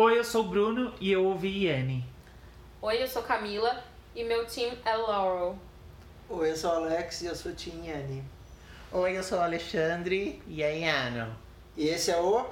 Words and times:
Oi, 0.00 0.16
eu 0.16 0.22
sou 0.22 0.44
o 0.44 0.48
Bruno 0.48 0.94
e 1.00 1.10
eu 1.10 1.24
ouvi 1.24 1.64
Iene. 1.64 2.04
Oi, 2.80 3.02
eu 3.02 3.08
sou 3.08 3.20
Camila 3.20 3.82
e 4.14 4.22
meu 4.22 4.46
time 4.46 4.78
é 4.84 4.94
Laurel. 4.94 5.58
Oi, 6.30 6.52
eu 6.52 6.56
sou 6.56 6.70
o 6.70 6.74
Alex 6.74 7.22
e 7.22 7.26
eu 7.26 7.34
sou 7.34 7.52
Tim 7.52 7.84
Yane. 7.84 8.22
Oi, 8.92 9.18
eu 9.18 9.24
sou 9.24 9.38
o 9.38 9.40
Alexandre 9.40 10.40
e 10.46 10.62
é 10.62 10.78
Iano. 10.78 11.36
E 11.76 11.88
esse 11.88 12.12
é 12.12 12.16
o... 12.16 12.46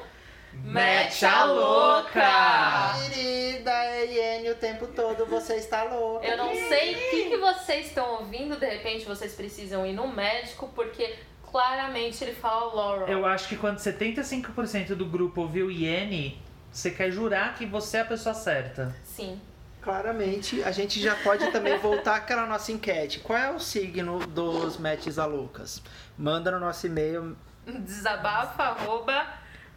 Mete 0.54 1.24
a 1.24 1.44
louca! 1.44 2.94
Querida 3.14 3.70
Yane, 3.70 4.50
o 4.50 4.56
tempo 4.56 4.88
todo 4.88 5.24
você 5.26 5.54
está 5.54 5.84
louca. 5.84 6.26
Eu 6.26 6.36
não 6.36 6.52
sei 6.52 6.96
o 6.96 7.10
que, 7.10 7.28
que 7.28 7.36
vocês 7.36 7.86
estão 7.86 8.22
ouvindo, 8.22 8.56
de 8.56 8.66
repente 8.66 9.04
vocês 9.04 9.36
precisam 9.36 9.86
ir 9.86 9.92
no 9.92 10.08
médico, 10.08 10.68
porque 10.74 11.14
claramente 11.48 12.24
ele 12.24 12.34
fala 12.34 12.74
Laurel. 12.74 13.06
Eu 13.06 13.24
acho 13.24 13.48
que 13.48 13.56
quando 13.56 13.78
75% 13.78 14.96
do 14.96 15.06
grupo 15.06 15.42
ouviu 15.42 15.70
Iene, 15.70 16.44
você 16.76 16.90
quer 16.90 17.10
jurar 17.10 17.54
que 17.54 17.64
você 17.64 17.96
é 17.96 18.00
a 18.00 18.04
pessoa 18.04 18.34
certa. 18.34 18.94
Sim. 19.02 19.40
Claramente, 19.80 20.62
a 20.62 20.70
gente 20.70 21.00
já 21.00 21.14
pode 21.14 21.50
também 21.50 21.78
voltar 21.78 22.16
àquela 22.16 22.44
nossa 22.44 22.70
enquete. 22.70 23.20
Qual 23.20 23.38
é 23.38 23.50
o 23.50 23.58
signo 23.58 24.18
dos 24.26 24.76
Metes 24.76 25.18
a 25.18 25.24
Loucas? 25.24 25.82
Manda 26.18 26.50
no 26.50 26.60
nosso 26.60 26.86
e-mail. 26.86 27.34
Desabafa, 27.66 28.64
arroba, 28.64 29.26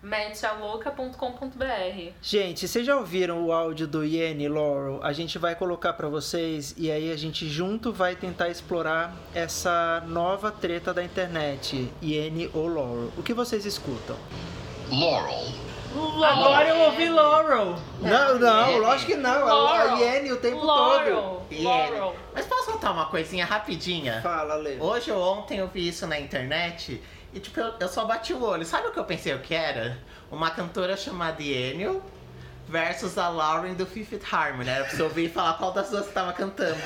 metealouca.com.br. 0.03 2.11
Gente, 2.21 2.67
vocês 2.67 2.85
já 2.85 2.97
ouviram 2.97 3.45
o 3.45 3.53
áudio 3.53 3.87
do 3.87 4.03
Iene 4.03 4.49
Laurel? 4.49 4.99
A 5.01 5.13
gente 5.13 5.37
vai 5.37 5.55
colocar 5.55 5.93
pra 5.93 6.09
vocês 6.09 6.75
e 6.77 6.91
aí 6.91 7.13
a 7.13 7.17
gente 7.17 7.47
junto 7.47 7.93
vai 7.93 8.15
tentar 8.15 8.49
explorar 8.49 9.15
essa 9.33 10.03
nova 10.05 10.51
treta 10.51 10.93
da 10.93 11.01
internet, 11.01 11.89
Iene 12.01 12.51
ou 12.53 12.67
Laurel. 12.67 13.13
O 13.15 13.23
que 13.23 13.33
vocês 13.33 13.65
escutam? 13.65 14.17
Laurel. 14.91 15.58
Agora 15.95 16.67
eu 16.69 16.79
ouvi 16.81 17.09
Laurel. 17.09 17.75
Não, 17.99 18.39
não, 18.39 18.67
Iene. 18.69 18.79
lógico 18.79 19.11
que 19.11 19.17
não. 19.17 19.35
É 19.35 19.43
Laurel. 19.43 19.93
a 19.93 19.99
Iene 19.99 20.31
o 20.31 20.37
tempo 20.37 20.63
Laurel. 20.63 21.15
todo. 21.49 21.63
Laurel. 21.63 22.15
Mas 22.33 22.45
posso 22.45 22.71
contar 22.71 22.91
uma 22.91 23.05
coisinha 23.07 23.45
rapidinha? 23.45 24.21
Fala, 24.21 24.55
Lê. 24.55 24.77
Hoje 24.79 25.11
ou 25.11 25.21
ontem 25.21 25.57
eu 25.59 25.67
vi 25.67 25.87
isso 25.87 26.05
na 26.05 26.19
internet 26.19 27.01
e 27.33 27.39
tipo, 27.39 27.59
eu, 27.59 27.73
eu 27.79 27.87
só 27.87 28.05
bati 28.05 28.33
o 28.33 28.43
olho. 28.43 28.65
Sabe 28.65 28.87
o 28.87 28.91
que 28.91 28.99
eu 28.99 29.05
pensei 29.05 29.33
o 29.33 29.39
que 29.39 29.55
era? 29.55 29.97
Uma 30.31 30.51
cantora 30.51 30.95
chamada 30.95 31.41
Enio 31.41 32.03
versus 32.69 33.17
a 33.17 33.27
Lauren 33.29 33.73
do 33.73 33.85
Fifth 33.85 34.21
Harmony. 34.31 34.69
Era 34.69 34.85
pra 34.85 34.95
você 34.95 35.01
ouvir 35.01 35.25
e 35.25 35.29
falar 35.29 35.53
qual 35.55 35.71
das 35.71 35.89
duas 35.89 36.07
tava 36.11 36.31
cantando. 36.33 36.79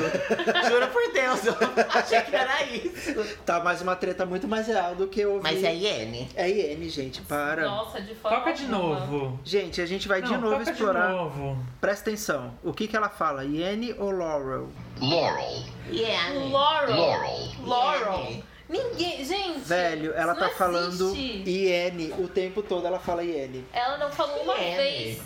Juro 0.69 0.87
por 0.87 1.11
Deus, 1.13 1.45
eu 1.45 1.55
achei 1.93 2.21
que 2.21 2.35
era 2.35 2.63
isso. 2.63 3.37
Tá, 3.45 3.59
mas 3.59 3.81
uma 3.81 3.95
treta 3.95 4.25
muito 4.25 4.47
mais 4.47 4.67
real 4.67 4.95
do 4.95 5.07
que 5.07 5.19
eu 5.21 5.33
ouvi. 5.33 5.43
Mas 5.43 5.63
é 5.63 5.75
Iene. 5.75 6.29
É 6.35 6.49
Iene, 6.49 6.89
gente, 6.89 7.21
para. 7.21 7.65
Nossa, 7.65 8.01
de 8.01 8.15
forma 8.15 8.37
Toca 8.39 8.53
de 8.53 8.63
alguma. 8.63 8.79
novo. 8.99 9.39
Gente, 9.43 9.81
a 9.81 9.85
gente 9.85 10.07
vai 10.07 10.21
de 10.21 10.31
Não, 10.31 10.39
novo 10.41 10.59
toca 10.59 10.71
explorar. 10.71 11.07
de 11.07 11.13
novo. 11.13 11.57
Presta 11.81 12.09
atenção. 12.09 12.53
O 12.63 12.73
que 12.73 12.87
que 12.87 12.95
ela 12.95 13.09
fala? 13.09 13.43
Iene 13.43 13.93
ou 13.99 14.11
Laurel? 14.11 14.69
Laurel. 15.01 15.63
Iene. 15.91 16.51
Laurel. 16.51 16.95
Laurel. 16.95 17.49
Laurel. 17.65 18.19
Iene. 18.29 18.43
Ninguém. 18.69 19.23
Gente. 19.25 19.59
Velho, 19.59 20.13
ela 20.15 20.33
tá 20.33 20.47
não 20.47 20.53
falando 20.53 21.09
existe. 21.11 21.49
Iene 21.49 22.13
o 22.17 22.27
tempo 22.27 22.63
todo, 22.63 22.87
ela 22.87 22.97
fala 22.99 23.23
Iene. 23.23 23.65
Ela 23.73 23.97
não 23.97 24.09
falou 24.09 24.41
uma 24.43 24.55
Iene. 24.55 24.75
vez. 24.77 25.21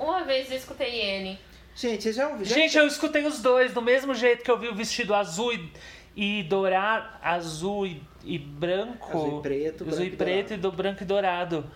Uma 0.00 0.24
vez 0.24 0.50
eu 0.50 0.56
escutei 0.56 0.90
Iene. 1.02 1.38
Gente, 1.76 2.02
vocês 2.02 2.16
já 2.16 2.26
ouviram? 2.28 2.50
Gente, 2.50 2.76
eu 2.76 2.86
escutei 2.86 3.24
os 3.26 3.40
dois 3.42 3.74
do 3.74 3.82
mesmo 3.82 4.14
jeito 4.14 4.42
que 4.42 4.50
eu 4.50 4.58
vi 4.58 4.68
o 4.68 4.74
vestido 4.74 5.14
azul 5.14 5.52
e, 5.52 5.72
e 6.16 6.42
dourado, 6.42 7.06
azul 7.22 7.86
e, 7.86 8.02
e 8.24 8.38
branco. 8.38 9.08
Azul 9.08 9.38
e 9.38 9.42
preto, 9.42 9.84
azul 9.84 9.90
branco 9.90 10.02
e 10.02 10.06
e 10.06 10.16
preto 10.16 10.54
e 10.54 10.56
do 10.56 10.72
branco 10.72 11.02
e 11.02 11.06
dourado. 11.06 11.70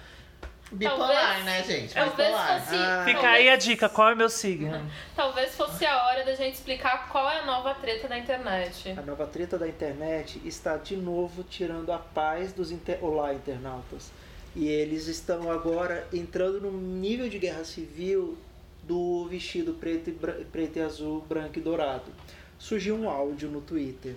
Bipolar, 0.72 1.36
Talvez- 1.36 1.44
né, 1.44 1.62
gente? 1.62 1.94
Talvez 1.94 2.28
Bipolar. 2.28 2.60
fosse. 2.62 2.74
Ah. 2.76 3.02
Fica 3.04 3.20
talvez- 3.20 3.40
aí 3.40 3.48
a 3.50 3.56
dica, 3.56 3.88
qual 3.90 4.10
é 4.10 4.14
o 4.14 4.16
meu 4.16 4.30
signo? 4.30 4.90
Talvez 5.14 5.54
fosse 5.54 5.84
a 5.84 6.06
hora 6.06 6.24
da 6.24 6.34
gente 6.34 6.54
explicar 6.54 7.10
qual 7.10 7.30
é 7.30 7.40
a 7.40 7.46
nova 7.46 7.74
treta 7.74 8.08
da 8.08 8.18
internet. 8.18 8.94
A 8.98 9.02
nova 9.02 9.26
treta 9.26 9.58
da 9.58 9.68
internet 9.68 10.40
está 10.44 10.78
de 10.78 10.96
novo 10.96 11.44
tirando 11.44 11.92
a 11.92 11.98
paz 11.98 12.52
dos 12.54 12.72
inter... 12.72 12.98
Olá, 13.04 13.34
internautas. 13.34 14.10
E 14.54 14.68
eles 14.68 15.08
estão 15.08 15.50
agora 15.50 16.06
entrando 16.12 16.60
num 16.60 16.72
nível 16.72 17.28
de 17.28 17.38
guerra 17.38 17.64
civil 17.64 18.36
do 18.84 19.26
vestido 19.26 19.74
preto 19.74 20.10
e, 20.10 20.12
preto 20.12 20.76
e 20.76 20.80
azul, 20.80 21.24
branco 21.28 21.58
e 21.58 21.62
dourado. 21.62 22.10
Surgiu 22.58 22.94
um 22.94 23.08
áudio 23.08 23.48
no 23.48 23.60
Twitter. 23.60 24.14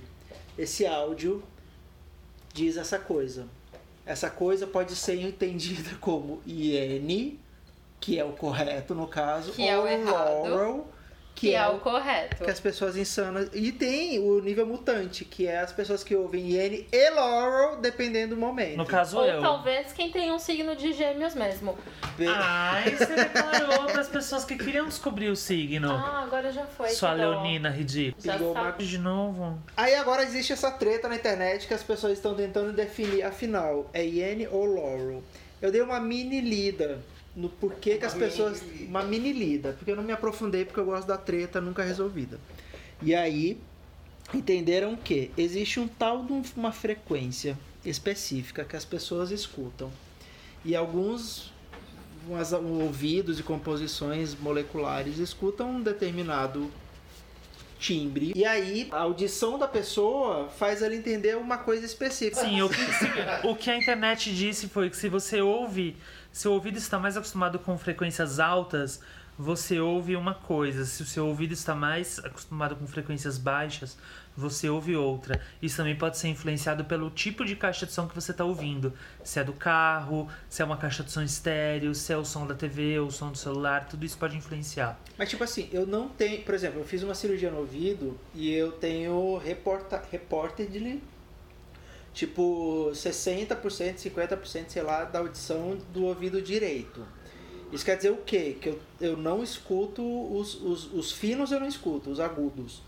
Esse 0.57 0.85
áudio 0.85 1.43
diz 2.53 2.77
essa 2.77 2.99
coisa. 2.99 3.47
Essa 4.05 4.29
coisa 4.29 4.65
pode 4.65 4.95
ser 4.95 5.19
entendida 5.21 5.89
como 5.99 6.41
Iene, 6.45 7.39
que 7.99 8.17
é 8.19 8.23
o 8.23 8.31
correto 8.31 8.95
no 8.95 9.07
caso, 9.07 9.51
Que 9.51 9.67
é 9.67 9.77
ou 9.77 9.83
o 9.83 9.87
errado, 9.87 10.43
Laurel, 10.43 10.87
Que 11.39 11.53
é 11.53 11.67
o 11.67 11.77
correto. 11.77 12.43
que 12.43 12.49
as 12.49 12.59
pessoas 12.59 12.97
insanas. 12.97 13.49
E 13.53 13.71
tem 13.71 14.17
o 14.19 14.39
nível 14.41 14.65
mutante, 14.65 15.23
que 15.23 15.45
é 15.47 15.59
as 15.59 15.71
pessoas 15.71 16.03
que 16.03 16.15
ouvem 16.15 16.49
Iene 16.53 16.87
e 16.91 17.09
Laurel, 17.11 17.77
dependendo 17.79 18.33
do 18.35 18.41
momento. 18.41 18.75
No 18.75 18.85
caso, 18.85 19.17
Ou 19.19 19.25
eu. 19.25 19.39
talvez 19.41 19.93
quem 19.93 20.11
tem 20.11 20.31
um 20.31 20.39
signo 20.39 20.75
de 20.75 20.93
gêmeos 20.93 21.35
mesmo. 21.35 21.77
Be- 22.17 22.25
Ai, 22.27 22.89
você 22.95 23.13
declarou 23.13 23.85
para 23.91 24.01
as 24.01 24.07
pessoas 24.07 24.43
que 24.45 24.57
queriam 24.57 24.87
descobrir 24.87 25.29
o 25.29 25.35
signo. 25.35 25.91
Ah, 25.91 26.23
agora 26.23 26.51
já 26.51 26.65
foi. 26.65 26.89
Sua 26.89 27.11
que 27.11 27.15
leonina 27.21 27.69
ridícula. 27.69 28.23
Já 28.23 28.37
Pingou. 28.39 28.55
De 28.79 28.97
novo. 28.97 29.59
Aí 29.77 29.93
agora 29.93 30.23
existe 30.23 30.53
essa 30.53 30.71
treta 30.71 31.07
na 31.07 31.15
internet 31.15 31.67
que 31.67 31.73
as 31.73 31.83
pessoas 31.83 32.13
estão 32.13 32.33
tentando 32.33 32.73
definir, 32.73 33.21
afinal, 33.23 33.89
é 33.93 34.03
Iene 34.03 34.47
ou 34.47 34.65
Laurel? 34.65 35.21
Eu 35.61 35.71
dei 35.71 35.81
uma 35.81 35.99
mini 35.99 36.41
lida 36.41 36.99
no 37.37 37.47
porquê 37.49 37.97
que 37.97 38.05
as 38.05 38.13
pessoas. 38.15 38.61
Uma 38.89 39.03
mini 39.03 39.31
lida, 39.31 39.73
porque 39.73 39.91
eu 39.91 39.95
não 39.95 40.03
me 40.03 40.11
aprofundei 40.11 40.65
porque 40.65 40.79
eu 40.79 40.85
gosto 40.85 41.07
da 41.07 41.17
treta 41.17 41.61
nunca 41.61 41.83
resolvida. 41.83 42.39
E 43.01 43.13
aí, 43.13 43.57
entenderam 44.33 44.95
que 44.95 45.31
existe 45.37 45.79
um 45.79 45.87
tal 45.87 46.25
de 46.25 46.33
um- 46.33 46.43
uma 46.55 46.71
frequência 46.71 47.57
específica 47.85 48.65
que 48.65 48.75
as 48.75 48.83
pessoas 48.83 49.29
escutam. 49.31 49.91
E 50.65 50.75
alguns 50.75 51.53
umas- 52.27 52.51
ouvidos 52.51 53.39
e 53.39 53.43
composições 53.43 54.35
moleculares 54.35 55.19
escutam 55.19 55.75
um 55.75 55.81
determinado 55.81 56.69
timbre. 57.79 58.33
E 58.35 58.45
aí, 58.45 58.87
a 58.91 58.99
audição 58.99 59.57
da 59.57 59.67
pessoa 59.67 60.49
faz 60.49 60.81
ela 60.81 60.95
entender 60.95 61.37
uma 61.37 61.57
coisa 61.57 61.85
específica. 61.85 62.41
Sim, 62.41 62.61
o 62.61 62.69
que, 62.69 63.47
o 63.47 63.55
que 63.55 63.69
a 63.69 63.77
internet 63.77 64.33
disse 64.33 64.67
foi 64.67 64.89
que 64.89 64.97
se 64.97 65.09
você 65.09 65.41
ouve, 65.41 65.95
se 66.31 66.47
o 66.47 66.53
ouvido 66.53 66.77
está 66.77 66.99
mais 66.99 67.17
acostumado 67.17 67.59
com 67.59 67.77
frequências 67.77 68.39
altas, 68.39 69.01
você 69.37 69.79
ouve 69.79 70.15
uma 70.15 70.33
coisa. 70.33 70.85
Se 70.85 71.03
o 71.03 71.05
seu 71.05 71.27
ouvido 71.27 71.53
está 71.53 71.75
mais 71.75 72.19
acostumado 72.19 72.75
com 72.75 72.87
frequências 72.87 73.37
baixas, 73.37 73.97
você 74.35 74.69
ouve 74.69 74.95
outra. 74.95 75.41
Isso 75.61 75.77
também 75.77 75.95
pode 75.95 76.17
ser 76.17 76.27
influenciado 76.27 76.85
pelo 76.85 77.09
tipo 77.09 77.43
de 77.43 77.55
caixa 77.55 77.85
de 77.85 77.91
som 77.91 78.07
que 78.07 78.15
você 78.15 78.31
está 78.31 78.43
ouvindo. 78.45 78.93
Se 79.23 79.39
é 79.39 79.43
do 79.43 79.53
carro, 79.53 80.27
se 80.49 80.61
é 80.61 80.65
uma 80.65 80.77
caixa 80.77 81.03
de 81.03 81.11
som 81.11 81.21
estéreo, 81.21 81.93
se 81.93 82.13
é 82.13 82.17
o 82.17 82.25
som 82.25 82.45
da 82.45 82.55
TV 82.55 82.99
o 82.99 83.11
som 83.11 83.31
do 83.31 83.37
celular, 83.37 83.87
tudo 83.87 84.05
isso 84.05 84.17
pode 84.17 84.37
influenciar. 84.37 84.99
Mas 85.17 85.29
tipo 85.29 85.43
assim, 85.43 85.69
eu 85.71 85.85
não 85.85 86.07
tenho, 86.07 86.43
por 86.43 86.53
exemplo, 86.53 86.79
eu 86.79 86.85
fiz 86.85 87.03
uma 87.03 87.15
cirurgia 87.15 87.51
no 87.51 87.59
ouvido 87.59 88.19
e 88.33 88.53
eu 88.53 88.71
tenho 88.71 89.37
reporta, 89.37 90.03
reportedly 90.11 91.01
tipo 92.13 92.89
60%, 92.93 93.95
50%, 93.95 94.69
sei 94.69 94.81
lá, 94.81 95.03
da 95.03 95.19
audição 95.19 95.77
do 95.93 96.05
ouvido 96.05 96.41
direito. 96.41 97.05
Isso 97.71 97.83
quer 97.83 97.97
dizer 97.97 98.11
o 98.11 98.17
quê? 98.17 98.57
Que 98.61 98.69
eu, 98.69 98.81
eu 98.99 99.17
não 99.17 99.43
escuto 99.43 100.01
os, 100.33 100.55
os, 100.55 100.93
os 100.93 101.11
finos, 101.11 101.51
eu 101.51 101.59
não 101.59 101.67
escuto, 101.67 102.09
os 102.09 102.19
agudos. 102.19 102.81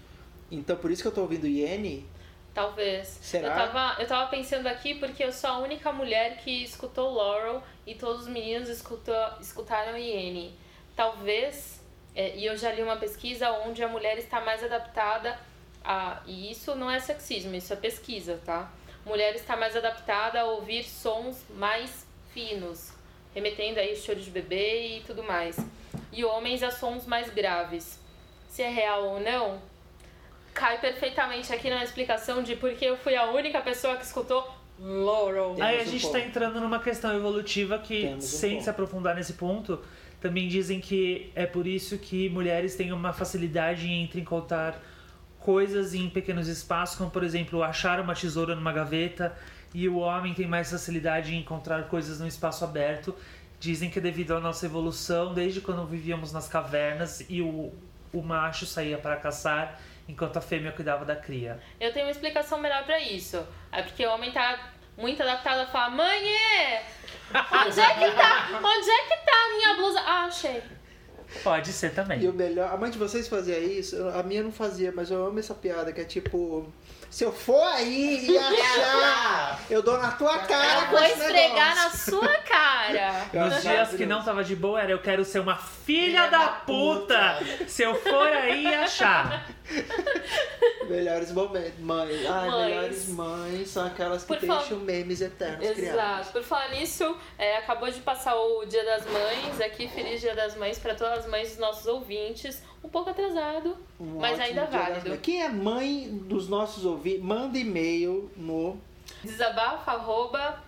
Então 0.52 0.76
por 0.78 0.92
isso 0.92 1.02
que 1.02 1.08
eu 1.08 1.12
tô 1.12 1.22
ouvindo 1.22 1.48
Iene. 1.48 2.06
Talvez. 2.54 3.20
Será? 3.22 3.48
Eu 3.48 3.54
tava, 3.54 4.02
eu 4.02 4.08
tava 4.08 4.30
pensando 4.30 4.68
aqui 4.68 4.96
porque 4.96 5.24
eu 5.24 5.32
sou 5.32 5.50
a 5.50 5.58
única 5.60 5.92
mulher 5.92 6.38
que 6.38 6.64
escutou 6.64 7.14
Laurel 7.14 7.62
e 7.86 7.96
todos 7.96 8.24
os 8.24 8.28
meninos 8.28 8.70
escutou, 8.70 9.16
escutaram 9.40 9.98
Iene. 9.98 10.58
Talvez, 10.96 11.82
é, 12.16 12.36
e 12.36 12.46
eu 12.46 12.58
já 12.58 12.72
li 12.72 12.82
uma 12.82 12.98
pesquisa 12.98 13.52
onde 13.52 13.84
a 13.84 13.88
mulher 13.88 14.18
está 14.18 14.42
mais 14.42 14.64
adaptada 14.64 15.40
a. 15.84 16.22
E 16.26 16.52
isso 16.52 16.76
não 16.76 16.90
é 16.90 17.00
sexismo, 17.00 17.56
isso 17.56 17.72
é 17.72 17.76
pesquisa, 17.76 18.40
tá? 18.46 18.72
Mulher 19.06 19.36
está 19.36 19.56
mais 19.56 19.76
adaptada 19.76 20.42
a 20.42 20.46
ouvir 20.46 20.84
sons 20.84 21.44
mais 21.56 22.06
finos, 22.34 22.92
remetendo 23.34 23.80
aí 23.80 23.96
choro 23.96 24.20
de 24.20 24.30
bebê 24.30 24.98
e 24.98 25.02
tudo 25.02 25.24
mais. 25.24 25.58
E 26.12 26.24
homens 26.26 26.64
a 26.64 26.72
sons 26.72 27.06
mais 27.06 27.30
graves. 27.30 28.00
Se 28.50 28.62
é 28.64 28.70
real 28.70 29.04
ou 29.06 29.20
não, 29.20 29.62
cai 30.54 30.80
perfeitamente 30.80 31.54
aqui 31.54 31.70
na 31.70 31.84
explicação 31.84 32.42
de 32.42 32.56
porque 32.56 32.86
eu 32.86 32.98
fui 32.98 33.16
a 33.16 33.30
única 33.32 33.62
pessoa 33.62 33.96
que 33.96 34.04
escutou 34.04 34.48
Laurel. 34.80 35.56
Temos 35.56 35.62
Aí 35.62 35.80
a 35.80 35.82
um 35.82 35.86
gente 35.86 36.02
ponto. 36.04 36.16
está 36.16 36.28
entrando 36.28 36.60
numa 36.60 36.80
questão 36.80 37.16
evolutiva 37.16 37.78
que, 37.80 38.02
Temos 38.02 38.24
um 38.24 38.28
sem 38.28 38.52
ponto. 38.54 38.64
se 38.64 38.70
aprofundar 38.70 39.16
nesse 39.16 39.34
ponto, 39.34 39.80
também 40.22 40.48
dizem 40.48 40.80
que 40.80 41.32
é 41.36 41.46
por 41.46 41.68
isso 41.68 41.98
que 41.98 42.30
mulheres 42.30 42.76
têm 42.76 42.92
uma 42.92 43.14
facilidade 43.14 43.88
entre 43.90 44.22
encontrar 44.22 44.82
coisas 45.40 45.94
em 45.94 46.10
pequenos 46.10 46.48
espaços, 46.48 46.98
como 46.98 47.10
por 47.12 47.24
exemplo 47.24 47.62
achar 47.64 48.00
uma 48.00 48.14
tesoura 48.16 48.56
numa 48.56 48.72
gaveta, 48.74 49.36
e 49.74 49.88
o 49.88 49.98
homem 50.00 50.34
tem 50.34 50.48
mais 50.48 50.72
facilidade 50.72 51.34
em 51.34 51.40
encontrar 51.40 51.84
coisas 51.88 52.20
num 52.20 52.28
espaço 52.28 52.64
aberto, 52.64 53.16
Dizem 53.60 53.90
que 53.90 54.00
devido 54.00 54.34
à 54.34 54.40
nossa 54.40 54.66
evolução, 54.66 55.34
desde 55.34 55.60
quando 55.60 55.86
vivíamos 55.86 56.32
nas 56.32 56.48
cavernas 56.48 57.26
e 57.28 57.42
o, 57.42 57.74
o 58.14 58.22
macho 58.22 58.66
saía 58.66 58.98
para 58.98 59.18
caçar, 59.18 59.78
enquanto 60.08 60.38
a 60.38 60.42
fêmea 60.42 60.72
cuidava 60.72 61.04
da 61.04 61.14
cria. 61.14 61.62
Eu 61.78 61.92
tenho 61.92 62.06
uma 62.06 62.12
explicação 62.12 62.58
melhor 62.58 62.86
pra 62.86 62.98
isso. 63.02 63.46
É 63.70 63.82
porque 63.82 64.06
o 64.06 64.12
homem 64.12 64.32
tá 64.32 64.72
muito 64.98 65.22
adaptado 65.22 65.60
a 65.60 65.66
falar, 65.66 65.90
mãe, 65.90 66.26
é! 66.26 66.86
Onde 67.36 67.82
é 67.82 67.94
que 67.96 68.16
tá? 68.16 68.62
Onde 68.64 68.90
é 68.90 69.04
que 69.04 69.26
tá 69.26 69.34
a 69.34 69.58
minha 69.58 69.76
blusa? 69.76 70.00
Ah, 70.00 70.26
achei. 70.26 70.64
Pode 71.44 71.72
ser 71.72 71.88
E 71.88 71.90
também. 71.92 72.28
o 72.28 72.34
melhor, 72.34 72.74
a 72.74 72.78
mãe 72.78 72.90
de 72.92 72.98
vocês 72.98 73.28
fazia 73.28 73.58
isso, 73.60 73.96
a 74.10 74.24
minha 74.24 74.42
não 74.44 74.52
fazia, 74.52 74.92
mas 74.96 75.12
eu 75.12 75.26
amo 75.26 75.40
essa 75.40 75.54
piada 75.54 75.92
que 75.94 76.02
é 76.02 76.04
tipo, 76.04 76.68
se 77.10 77.24
eu 77.24 77.32
for 77.32 77.62
aí 77.68 78.26
e 78.30 78.38
achar, 78.38 79.60
eu 79.70 79.82
dou 79.84 79.98
na 80.00 80.12
tua 80.12 80.40
cara 80.40 80.82
Eu 80.82 80.86
com 80.88 80.92
vou 80.98 81.04
esse 81.06 81.20
esfregar 81.22 81.76
na 81.76 81.90
sua 81.92 82.36
cara. 82.40 83.26
Nos 83.50 83.62
dias 83.62 83.90
que 83.90 84.06
não 84.06 84.24
tava 84.24 84.44
de 84.44 84.56
boa 84.56 84.82
era 84.82 84.92
eu 84.92 85.00
quero 85.02 85.24
ser 85.24 85.40
uma 85.40 85.56
filha 85.56 86.28
da 86.30 86.48
puta. 86.48 87.40
Se 87.68 87.84
eu 87.84 87.94
for 87.96 88.28
aí 88.28 88.64
e 88.64 88.74
achar. 88.74 89.48
Melhores 90.90 91.32
momentos, 91.32 91.80
mães. 91.80 92.26
Ai, 92.28 92.48
Mães. 92.50 92.66
melhores 92.66 93.08
mães 93.10 93.70
são 93.70 93.86
aquelas 93.86 94.24
que 94.24 94.28
Por 94.28 94.38
deixam 94.40 94.60
favor. 94.64 94.80
memes 94.84 95.22
eternos 95.22 95.70
criados. 95.72 96.00
Exato. 96.02 96.32
Por 96.32 96.44
falar 96.44 96.70
nisso, 96.70 97.18
é, 97.38 97.58
acabou 97.58 97.92
de 97.92 98.00
passar 98.00 98.36
o 98.36 98.66
Dia 98.66 98.84
das 98.84 99.06
Mães. 99.06 99.62
Aqui, 99.62 99.88
feliz 99.88 100.20
Dia 100.22 100.34
das 100.36 100.56
Mães 100.56 100.80
para 100.80 100.96
todas 100.96 101.19
as 101.20 101.28
mães 101.30 101.50
dos 101.50 101.58
nossos 101.60 101.86
ouvintes. 101.86 102.62
Um 102.84 102.88
pouco 102.90 103.10
atrasado, 103.10 103.76
Um 104.00 104.20
mas 104.20 104.40
ainda 104.40 104.66
válido. 104.66 105.18
Quem 105.18 105.42
é 105.44 105.50
mãe 105.50 106.10
dos 106.24 106.48
nossos 106.48 106.86
ouvintes, 106.86 107.22
manda 107.22 107.58
e-mail 107.58 108.32
no 108.38 108.78
Desabafa, 109.24 109.92
arroba, 109.92 110.64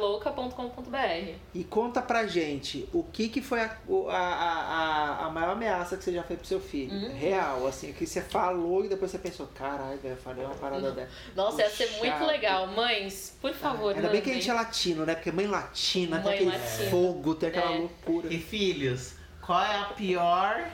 metealouca.com.br. 0.00 1.34
e 1.54 1.64
conta 1.64 2.02
pra 2.02 2.26
gente 2.26 2.88
o 2.92 3.02
que 3.04 3.28
que 3.28 3.40
foi 3.40 3.60
a, 3.62 3.76
o- 3.86 4.08
a, 4.08 4.16
a, 4.18 5.26
a- 5.26 5.30
maior 5.30 5.52
ameaça 5.52 5.96
que 5.96 6.04
você 6.04 6.12
já 6.12 6.22
fez 6.22 6.38
pro 6.40 6.48
seu 6.48 6.60
filho. 6.60 6.92
Uhum. 6.92 7.14
Real, 7.16 7.66
assim, 7.66 7.92
que 7.92 8.06
você 8.06 8.20
falou 8.20 8.84
e 8.84 8.88
depois 8.88 9.10
você 9.10 9.18
pensou, 9.18 9.46
caralho, 9.54 9.98
velho, 9.98 10.14
eu 10.14 10.18
falei 10.20 10.44
uma 10.44 10.54
parada 10.54 10.90
dessa. 10.92 11.10
Nossa, 11.36 11.62
ia 11.62 11.70
ser 11.70 11.86
Puxa. 11.86 11.98
muito 12.00 12.24
legal. 12.26 12.66
Mães, 12.66 13.36
por 13.40 13.52
favor, 13.54 13.94
Ainda 13.94 14.08
bem 14.08 14.20
que 14.20 14.30
a 14.30 14.34
gente 14.34 14.50
é 14.50 14.52
latino, 14.52 15.06
né? 15.06 15.14
Porque 15.14 15.30
mãe 15.32 15.46
latina 15.46 16.16
Mãe 16.20 16.22
tem 16.38 16.48
aquele 16.48 16.50
latina. 16.64 16.90
fogo, 16.90 17.34
tem 17.34 17.48
aquela 17.48 17.72
É. 17.74 17.78
loucura. 17.78 18.26
E 18.32 18.38
filhos, 18.38 19.14
qual 19.50 19.64
é 19.64 19.78
a 19.80 19.84
pior 19.96 20.64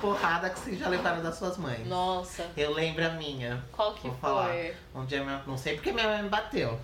porrada 0.00 0.48
que 0.48 0.58
vocês 0.58 0.78
já 0.78 0.88
levaram 0.88 1.22
das 1.22 1.36
suas 1.36 1.58
mães? 1.58 1.86
Nossa, 1.86 2.46
Eu 2.56 2.72
lembro 2.72 3.04
a 3.04 3.10
minha. 3.10 3.62
qual 3.70 3.92
que 3.92 4.08
Vou 4.08 4.16
falar. 4.16 4.46
foi? 4.48 4.74
Um 4.94 5.04
dia 5.04 5.22
minha, 5.22 5.42
não 5.46 5.58
sei 5.58 5.74
porque 5.74 5.92
minha 5.92 6.08
mãe 6.08 6.22
me 6.22 6.30
bateu. 6.30 6.80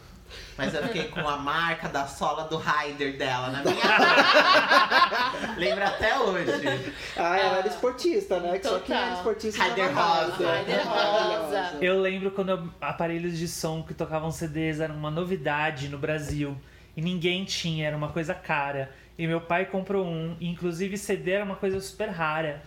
Mas 0.59 0.75
eu 0.75 0.83
fiquei 0.83 1.05
com 1.09 1.27
a 1.27 1.39
marca 1.39 1.89
da 1.89 2.07
sola 2.07 2.45
do 2.45 2.59
Raider 2.59 3.17
dela 3.17 3.49
na 3.49 3.63
minha 3.63 3.75
mão. 3.75 5.57
Lembro 5.57 5.83
até 5.87 6.19
hoje. 6.21 6.95
Ah, 7.17 7.39
ela 7.39 7.55
Ah, 7.55 7.59
era 7.61 7.69
esportista, 7.69 8.39
né? 8.39 8.59
Que 8.59 8.69
só 8.69 8.79
quem 8.79 8.95
total. 8.95 9.03
era 9.03 9.15
esportista 9.15 9.63
Raider 9.63 9.95
rosa. 9.95 10.47
Raider 10.47 10.87
rosa. 10.87 11.79
Eu 11.81 12.01
lembro 12.03 12.31
quando 12.33 12.51
eu- 12.51 12.69
aparelhos 12.83 13.39
de 13.39 13.49
som 13.49 13.83
que 13.83 13.95
tocavam 13.95 14.31
CDs 14.31 14.79
eram 14.79 14.95
uma 14.95 15.11
novidade 15.11 15.89
no 15.89 15.97
Brasil. 15.97 16.55
E 16.95 17.01
ninguém 17.01 17.47
tinha, 17.47 17.87
era 17.89 17.97
uma 17.97 18.09
coisa 18.11 18.35
cara. 18.35 18.93
E 19.21 19.27
meu 19.27 19.39
pai 19.43 19.67
comprou 19.67 20.07
um, 20.07 20.35
e 20.41 20.49
inclusive 20.49 20.97
CD 20.97 21.33
era 21.33 21.45
uma 21.45 21.55
coisa 21.55 21.79
super 21.79 22.09
rara. 22.09 22.63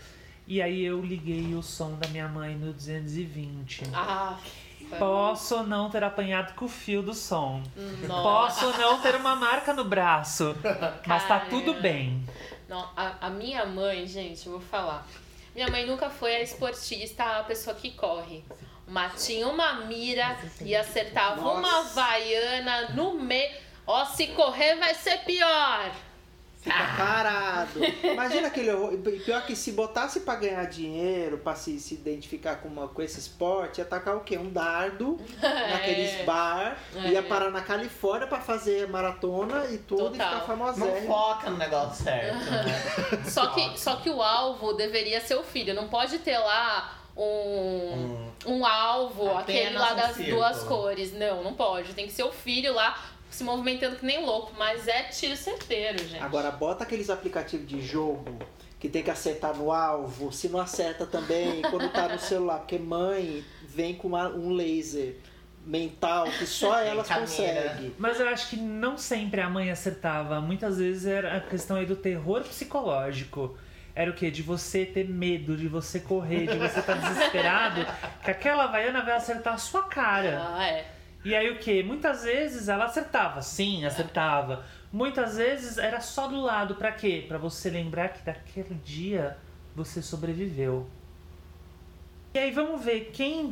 E 0.45 0.61
aí 0.61 0.85
eu 0.85 1.01
liguei 1.01 1.55
o 1.55 1.63
som 1.63 1.95
da 1.95 2.07
minha 2.09 2.27
mãe 2.27 2.55
no 2.55 2.71
220. 2.71 3.85
Ah, 3.91 4.37
Posso 4.99 5.63
não 5.63 5.89
ter 5.89 6.03
apanhado 6.03 6.53
com 6.53 6.65
o 6.65 6.69
fio 6.69 7.01
do 7.01 7.11
som. 7.11 7.63
nossa. 8.07 8.65
Posso 8.67 8.77
não 8.79 9.01
ter 9.01 9.15
uma 9.15 9.35
marca 9.35 9.73
no 9.73 9.83
braço. 9.83 10.55
Mas 11.07 11.27
tá 11.27 11.39
tudo 11.39 11.73
bem. 11.81 12.23
Não, 12.69 12.87
a, 12.95 13.15
a 13.19 13.29
minha 13.31 13.65
mãe, 13.65 14.05
gente, 14.05 14.45
eu 14.45 14.51
vou 14.51 14.61
falar. 14.61 15.07
Minha 15.55 15.69
mãe 15.71 15.87
nunca 15.87 16.11
foi 16.11 16.35
a 16.35 16.41
esportista, 16.43 17.23
a 17.39 17.43
pessoa 17.45 17.75
que 17.75 17.89
corre. 17.93 18.45
Mas 18.87 19.25
tinha 19.25 19.47
uma 19.47 19.73
mira 19.85 20.37
e 20.61 20.75
acertava 20.75 21.41
uma 21.41 21.61
Nossa. 21.61 21.95
vaiana 21.95 22.89
no 22.89 23.15
meio. 23.15 23.55
Ó, 23.87 24.05
se 24.05 24.27
correr 24.27 24.75
vai 24.75 24.93
ser 24.93 25.17
pior. 25.23 25.91
Fica 26.63 26.95
parado. 26.97 27.79
Imagina 28.03 28.47
aquele 28.47 28.71
horror. 28.71 28.93
E 28.93 29.19
Pior 29.19 29.45
que 29.45 29.55
se 29.55 29.73
botasse 29.73 30.21
pra 30.21 30.35
ganhar 30.35 30.63
dinheiro, 30.65 31.37
pra 31.39 31.55
se, 31.55 31.77
se 31.79 31.93
identificar 31.93 32.55
com, 32.57 32.69
uma, 32.69 32.87
com 32.87 33.01
esse 33.01 33.19
esporte, 33.19 33.79
ia 33.79 33.85
tacar 33.85 34.15
o 34.15 34.21
quê? 34.21 34.37
Um 34.37 34.49
dardo 34.49 35.17
naqueles 35.41 36.23
bar, 36.25 36.77
É. 36.95 37.09
ia 37.09 37.21
parar 37.23 37.49
na 37.51 37.61
Califórnia 37.61 38.27
pra 38.27 38.39
fazer 38.39 38.87
maratona 38.87 39.65
e 39.71 39.77
tudo 39.77 40.15
e 40.15 40.17
Total. 40.17 40.41
ficar 40.41 40.55
Não 40.55 40.73
famosinho. 40.73 41.07
foca 41.07 41.49
no 41.49 41.57
negócio 41.57 42.03
certo, 42.03 42.35
né? 42.49 43.23
Só 43.29 43.47
que, 43.47 43.77
só 43.79 43.97
que 43.97 44.09
o 44.09 44.21
alvo 44.21 44.73
deveria 44.73 45.19
ser 45.21 45.35
o 45.35 45.43
filho. 45.43 45.73
Não 45.73 45.87
pode 45.89 46.19
ter 46.19 46.37
lá 46.37 46.97
um, 47.15 48.29
um 48.45 48.65
alvo, 48.65 49.29
Apenas 49.37 49.41
aquele 49.67 49.77
lá 49.77 49.93
um 49.93 49.95
das 49.95 50.15
círculo. 50.15 50.37
duas 50.37 50.63
cores. 50.63 51.13
Não, 51.13 51.43
não 51.43 51.53
pode. 51.53 51.93
Tem 51.93 52.05
que 52.07 52.13
ser 52.13 52.23
o 52.23 52.31
filho 52.31 52.73
lá 52.73 52.97
se 53.35 53.43
movimentando 53.43 53.95
que 53.95 54.05
nem 54.05 54.25
louco. 54.25 54.53
Mas 54.57 54.87
é 54.87 55.03
tiro 55.03 55.35
certeiro, 55.35 55.97
gente. 55.99 56.21
Agora 56.23 56.51
bota 56.51 56.83
aqueles 56.83 57.09
aplicativos 57.09 57.67
de 57.67 57.81
jogo 57.81 58.37
que 58.79 58.89
tem 58.89 59.01
que 59.01 59.09
acertar 59.11 59.55
no 59.55 59.71
alvo, 59.71 60.31
se 60.33 60.49
não 60.49 60.59
acerta 60.59 61.05
também 61.05 61.61
quando 61.71 61.89
tá 61.91 62.07
no 62.09 62.19
celular, 62.19 62.59
porque 62.59 62.77
mãe 62.77 63.43
vem 63.67 63.95
com 63.95 64.09
uma- 64.09 64.27
um 64.29 64.49
laser 64.51 65.15
mental 65.65 66.25
que 66.25 66.45
só 66.45 66.77
elas 66.79 67.07
conseguem. 67.07 67.93
Mas 67.97 68.19
eu 68.19 68.27
acho 68.27 68.49
que 68.49 68.57
não 68.57 68.97
sempre 68.97 69.39
a 69.39 69.49
mãe 69.49 69.71
acertava. 69.71 70.41
Muitas 70.41 70.77
vezes 70.77 71.05
era 71.05 71.37
a 71.37 71.39
questão 71.39 71.77
aí 71.77 71.85
do 71.85 71.95
terror 71.95 72.41
psicológico. 72.43 73.57
Era 73.95 74.09
o 74.11 74.13
quê? 74.13 74.29
De 74.31 74.41
você 74.41 74.85
ter 74.85 75.07
medo, 75.07 75.55
de 75.55 75.67
você 75.67 75.99
correr, 75.99 76.47
de 76.47 76.57
você 76.57 76.79
estar 76.79 76.95
desesperado, 76.95 77.85
que 78.23 78.31
aquela 78.31 78.65
vaiana 78.67 79.01
vai 79.03 79.13
acertar 79.15 79.53
a 79.53 79.57
sua 79.57 79.83
cara. 79.83 80.41
Ah, 80.55 80.67
é. 80.67 80.85
E 81.25 81.33
aí 81.33 81.49
o 81.51 81.57
quê? 81.59 81.81
Muitas 81.83 82.23
vezes 82.23 82.67
ela 82.67 82.85
acertava, 82.85 83.41
sim, 83.41 83.85
acertava. 83.85 84.63
Muitas 84.91 85.37
vezes 85.37 85.77
era 85.77 85.99
só 86.01 86.27
do 86.27 86.39
lado, 86.41 86.75
pra 86.75 86.91
quê? 86.91 87.23
Pra 87.27 87.37
você 87.37 87.69
lembrar 87.69 88.09
que 88.09 88.23
daquele 88.25 88.75
dia 88.83 89.37
você 89.75 90.01
sobreviveu. 90.01 90.85
E 92.33 92.39
aí 92.39 92.51
vamos 92.51 92.83
ver 92.83 93.11
quem 93.13 93.51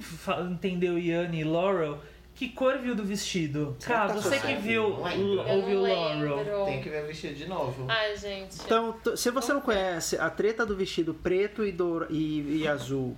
entendeu 0.51 0.97
Yanni 0.97 1.41
e 1.41 1.43
Laurel, 1.43 1.99
que 2.35 2.49
cor 2.49 2.77
viu 2.79 2.95
do 2.95 3.03
vestido? 3.03 3.77
Cara, 3.83 4.07
que 4.13 4.15
tá 4.15 4.21
você 4.21 4.39
que 4.39 4.55
viu, 4.55 4.83
ouviu 4.85 5.81
Laurel. 5.81 6.65
Tem 6.65 6.81
que 6.81 6.89
ver 6.89 7.03
o 7.03 7.07
vestido 7.07 7.35
de 7.35 7.47
novo. 7.47 7.85
Ai, 7.87 8.17
gente. 8.17 8.57
Então, 8.65 8.95
se 9.15 9.29
você 9.31 9.53
não 9.53 9.61
conhece 9.61 10.17
a 10.17 10.29
treta 10.29 10.65
do 10.65 10.75
vestido 10.75 11.13
preto 11.13 11.63
e, 11.65 11.71
doura- 11.71 12.07
e- 12.09 12.61
e 12.63 12.67
azul, 12.67 13.15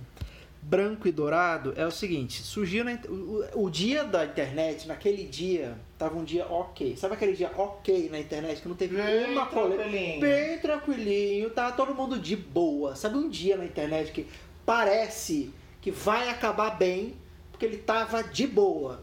branco 0.64 1.06
e 1.06 1.12
dourado, 1.12 1.74
é 1.76 1.86
o 1.86 1.90
seguinte: 1.90 2.42
surgiu 2.42 2.84
na, 2.84 2.98
o, 3.08 3.66
o 3.66 3.70
dia 3.70 4.04
da 4.04 4.24
internet, 4.24 4.88
naquele 4.88 5.24
dia, 5.24 5.76
tava 5.98 6.16
um 6.16 6.24
dia 6.24 6.46
ok. 6.46 6.96
Sabe 6.96 7.14
aquele 7.14 7.34
dia 7.34 7.50
ok 7.56 8.08
na 8.10 8.18
internet 8.18 8.62
que 8.62 8.68
não 8.68 8.74
teve 8.74 8.96
Bem 8.96 9.32
uma 9.32 9.46
polêmica? 9.46 10.26
Bem 10.26 10.58
tranquilinho, 10.58 11.50
tá 11.50 11.70
todo 11.70 11.94
mundo 11.94 12.18
de 12.18 12.34
boa. 12.34 12.96
Sabe 12.96 13.16
um 13.16 13.28
dia 13.28 13.56
na 13.56 13.64
internet 13.64 14.10
que 14.10 14.26
parece 14.64 15.52
que 15.80 15.90
vai 15.90 16.30
acabar 16.30 16.70
bem, 16.70 17.14
porque 17.50 17.66
ele 17.66 17.78
tava 17.78 18.22
de 18.22 18.46
boa. 18.46 19.02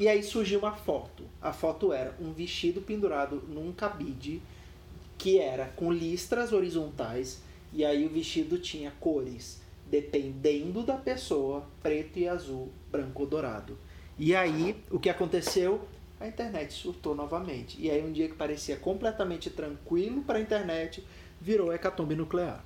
E 0.00 0.06
aí 0.08 0.22
surgiu 0.22 0.60
uma 0.60 0.72
foto. 0.72 1.24
A 1.40 1.52
foto 1.52 1.92
era 1.92 2.14
um 2.20 2.32
vestido 2.32 2.80
pendurado 2.80 3.42
num 3.48 3.72
cabide 3.72 4.40
que 5.16 5.40
era 5.40 5.66
com 5.74 5.92
listras 5.92 6.52
horizontais 6.52 7.40
e 7.72 7.84
aí 7.84 8.06
o 8.06 8.08
vestido 8.08 8.58
tinha 8.58 8.92
cores 9.00 9.60
dependendo 9.90 10.82
da 10.82 10.94
pessoa, 10.96 11.66
preto 11.82 12.18
e 12.18 12.28
azul, 12.28 12.72
branco 12.90 13.22
ou 13.22 13.28
dourado. 13.28 13.78
E 14.18 14.34
aí 14.34 14.76
o 14.90 14.98
que 14.98 15.08
aconteceu? 15.10 15.86
A 16.20 16.26
internet 16.26 16.72
surtou 16.72 17.14
novamente. 17.14 17.76
E 17.80 17.90
aí 17.90 18.02
um 18.04 18.12
dia 18.12 18.28
que 18.28 18.34
parecia 18.34 18.76
completamente 18.76 19.50
tranquilo 19.50 20.22
para 20.22 20.38
a 20.38 20.40
internet, 20.40 21.04
virou 21.40 21.72
hecatombe 21.72 22.16
nuclear. 22.16 22.64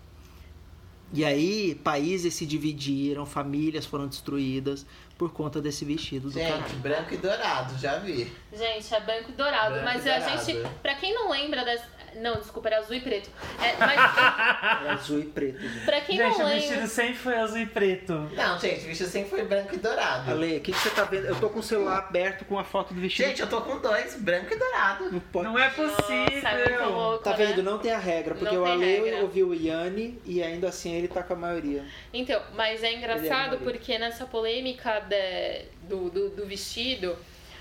E 1.15 1.27
aí 1.27 1.75
países 1.75 2.33
se 2.33 2.47
dividiram, 2.47 3.27
famílias 3.27 3.85
foram 3.85 4.07
destruídas 4.07 4.87
por 5.19 5.31
conta 5.31 5.61
desse 5.61 5.85
vestido 5.85 6.29
do 6.31 6.33
Gente, 6.33 6.51
caralho. 6.51 6.77
branco 6.79 7.13
e 7.13 7.17
dourado, 7.19 7.79
já 7.79 7.99
vi. 7.99 8.33
Gente, 8.51 8.95
é 8.95 9.01
branco 9.01 9.31
e 9.31 9.33
dourado. 9.35 9.75
Branco 9.75 9.85
mas 9.85 10.07
e 10.07 10.11
a 10.11 10.19
dourado. 10.19 10.45
gente. 10.47 10.69
Pra 10.81 10.95
quem 10.95 11.13
não 11.15 11.31
lembra 11.31 11.65
das. 11.67 11.83
Não, 12.17 12.37
desculpa, 12.37 12.69
era 12.69 12.79
azul 12.79 12.95
e 12.97 13.01
preto. 13.01 13.31
É, 13.61 13.77
mas 13.79 14.87
É 14.87 14.91
azul 14.91 15.21
e 15.21 15.25
preto, 15.25 15.59
gente. 15.61 15.85
pra 15.85 16.01
quem 16.01 16.17
Gente, 16.17 16.39
não 16.39 16.45
o 16.45 16.49
lembra. 16.49 16.61
vestido 16.61 16.87
sempre 16.87 17.15
foi 17.15 17.37
azul 17.39 17.59
e 17.59 17.67
preto. 17.67 18.13
Não, 18.35 18.59
gente, 18.59 18.85
o 18.85 18.87
vestido 18.89 19.09
sempre 19.11 19.31
foi 19.31 19.45
branco 19.45 19.75
e 19.75 19.79
dourado. 19.79 20.31
Ale, 20.31 20.57
o 20.57 20.61
que, 20.61 20.73
que 20.73 20.79
você 20.79 20.91
tá 20.91 21.05
vendo? 21.05 21.27
Eu 21.27 21.39
tô 21.41 21.49
com 21.51 21.59
o 21.61 21.63
celular 21.63 21.99
aberto 21.99 22.45
com 22.45 22.59
a 22.59 22.65
foto 22.65 22.93
do 22.95 23.01
vestido. 23.01 23.27
Gente, 23.29 23.41
eu 23.43 23.49
tô 23.49 23.61
com 23.63 23.79
dois, 23.79 24.15
branco 24.17 24.53
e 24.53 24.57
dourado. 24.59 25.11
não 25.13 25.21
pode... 25.21 25.45
Não 25.49 25.59
é 25.59 25.67
Nossa, 25.77 25.83
é 26.13 26.25
possível. 26.25 26.91
louco, 26.91 27.25
Tá 27.25 27.33
vendo? 27.33 27.57
né? 27.63 27.63
Não 27.71 27.79
tem 27.79 27.93
a 27.93 27.99
regra, 27.99 28.35
porque 28.35 28.55
Não 28.55 28.63
o 28.63 28.67
Ale 28.67 29.13
ouviu 29.23 29.49
o 29.49 29.55
Yanni 29.55 30.21
e 30.25 30.43
ainda 30.43 30.69
assim 30.69 30.95
ele 30.95 31.09
tá 31.09 31.23
com 31.23 31.33
a 31.33 31.37
maioria. 31.37 31.85
Então, 32.13 32.41
mas 32.55 32.83
é 32.83 32.93
engraçado 32.93 33.55
Ele 33.57 33.65
é 33.69 33.71
porque 33.73 33.99
nessa 33.99 34.27
polêmica 34.27 35.01
de- 35.01 35.65
do, 35.89 36.11
do, 36.11 36.29
do 36.31 36.47
vestido, 36.47 37.17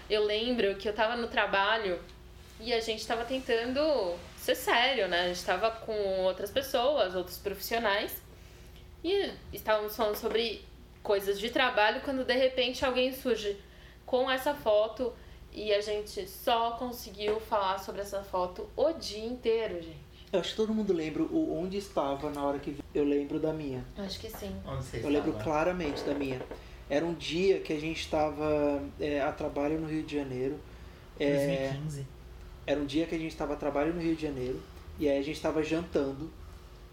eu 0.10 0.24
lembro 0.25 0.75
que 0.75 0.88
eu 0.89 0.93
tava 0.93 1.15
no 1.15 1.27
trabalho 1.27 2.00
E 2.60 2.72
a 2.74 2.79
gente 2.79 3.05
tava 3.08 3.24
tentando 3.25 4.15
ser 4.41 4.55
sério, 4.55 5.07
né? 5.07 5.25
A 5.25 5.27
gente 5.27 5.45
tava 5.45 5.69
com 5.71 5.93
outras 6.24 6.50
pessoas, 6.50 7.15
outros 7.15 7.38
profissionais. 7.38 8.21
E 9.03 9.31
estávamos 9.53 9.95
falando 9.95 10.15
sobre 10.15 10.63
coisas 11.01 11.39
de 11.39 11.50
trabalho 11.50 12.01
quando 12.01 12.24
de 12.24 12.33
repente 12.33 12.86
alguém 12.86 13.12
surge 13.13 13.57
com 14.05 14.29
essa 14.29 14.53
foto 14.53 15.13
e 15.51 15.74
a 15.74 15.81
gente 15.81 16.27
só 16.27 16.71
conseguiu 16.71 17.39
falar 17.39 17.79
sobre 17.79 18.01
essa 18.01 18.21
foto 18.24 18.69
o 18.75 18.91
dia 18.93 19.25
inteiro, 19.25 19.75
gente. 19.81 20.12
Eu 20.31 20.39
acho 20.39 20.51
que 20.51 20.55
todo 20.55 20.74
mundo 20.74 20.93
lembra 20.93 21.24
o 21.24 21.60
onde 21.62 21.77
estava 21.77 22.29
na 22.29 22.43
hora 22.43 22.57
que 22.57 22.77
eu 22.95 23.03
lembro 23.03 23.38
da 23.39 23.51
minha. 23.51 23.83
Acho 23.98 24.19
que 24.19 24.29
sim. 24.29 24.55
Onde 24.65 24.83
você 24.83 24.98
Eu 25.03 25.10
lembro 25.10 25.31
estava? 25.31 25.43
claramente 25.43 26.01
da 26.03 26.13
minha. 26.13 26.41
Era 26.89 27.05
um 27.05 27.13
dia 27.13 27.60
que 27.60 27.74
a 27.74 27.79
gente 27.79 28.00
estava 28.00 28.81
é, 29.00 29.19
a 29.21 29.31
trabalho 29.31 29.79
no 29.79 29.88
Rio 29.88 30.03
de 30.03 30.15
Janeiro. 30.15 30.57
É, 31.19 31.67
2015. 31.74 32.07
Era 32.71 32.79
um 32.79 32.85
dia 32.85 33.05
que 33.05 33.15
a 33.15 33.17
gente 33.17 33.31
estava 33.31 33.53
a 33.53 33.57
trabalho 33.57 33.93
no 33.93 34.01
Rio 34.01 34.15
de 34.15 34.21
Janeiro. 34.21 34.59
E 34.99 35.09
aí 35.09 35.17
a 35.17 35.21
gente 35.21 35.35
estava 35.35 35.63
jantando 35.63 36.29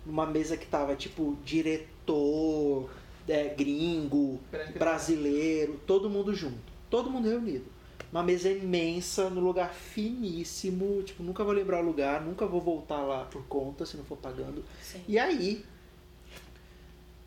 numa 0.05 0.27
mesa 0.27 0.57
que 0.57 0.67
tava 0.67 0.97
tipo 0.97 1.37
diretor, 1.45 2.91
é, 3.29 3.49
gringo, 3.49 4.41
brasileiro, 4.79 5.81
todo 5.87 6.09
mundo 6.09 6.35
junto. 6.35 6.73
Todo 6.89 7.11
mundo 7.11 7.29
reunido. 7.29 7.67
Uma 8.11 8.23
mesa 8.23 8.51
imensa, 8.51 9.29
no 9.29 9.41
lugar 9.41 9.75
finíssimo. 9.75 11.03
Tipo, 11.03 11.23
nunca 11.23 11.45
vou 11.45 11.53
lembrar 11.53 11.83
o 11.83 11.87
lugar, 11.87 12.23
nunca 12.23 12.47
vou 12.47 12.61
voltar 12.61 13.03
lá 13.03 13.25
por 13.27 13.45
conta, 13.45 13.85
se 13.85 13.97
não 13.97 14.05
for 14.05 14.17
pagando. 14.17 14.65
Sim. 14.83 15.03
E 15.07 15.19
aí, 15.19 15.65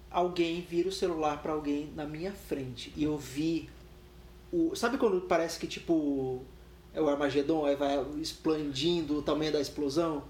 alguém 0.10 0.62
vira 0.62 0.89
o 0.89 0.91
celular 0.91 1.41
pra 1.41 1.53
alguém 1.53 1.91
na 1.96 2.05
minha 2.05 2.34
frente. 2.34 2.91
E 2.96 3.03
eu 3.03 3.17
vi 3.17 3.70
o. 4.51 4.75
Sabe 4.75 4.98
quando 4.98 5.22
parece 5.22 5.60
que 5.60 5.67
tipo. 5.67 6.41
É 6.93 7.01
o 7.01 7.10
Armagedon, 7.10 7.65
aí 7.65 7.75
vai 7.75 8.03
expandindo 8.19 9.17
o 9.17 9.21
tamanho 9.21 9.51
da 9.51 9.62
explosão? 9.62 10.24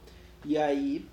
E 0.46 0.58
aí 0.58 1.06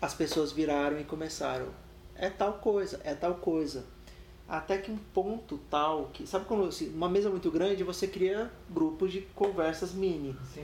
as 0.00 0.14
pessoas 0.14 0.52
viraram 0.52 0.98
e 1.00 1.04
começaram. 1.04 1.68
É 2.14 2.30
tal 2.30 2.54
coisa, 2.54 3.00
é 3.04 3.14
tal 3.14 3.34
coisa. 3.34 3.84
Até 4.48 4.78
que 4.78 4.90
um 4.90 4.96
ponto 4.96 5.58
tal 5.68 6.10
que. 6.12 6.26
Sabe 6.26 6.44
quando 6.46 6.64
assim, 6.64 6.88
uma 6.88 7.08
mesa 7.08 7.28
muito 7.28 7.50
grande 7.50 7.82
você 7.82 8.06
cria 8.06 8.50
grupos 8.70 9.12
de 9.12 9.22
conversas 9.34 9.92
mini 9.92 10.36
Sim. 10.54 10.62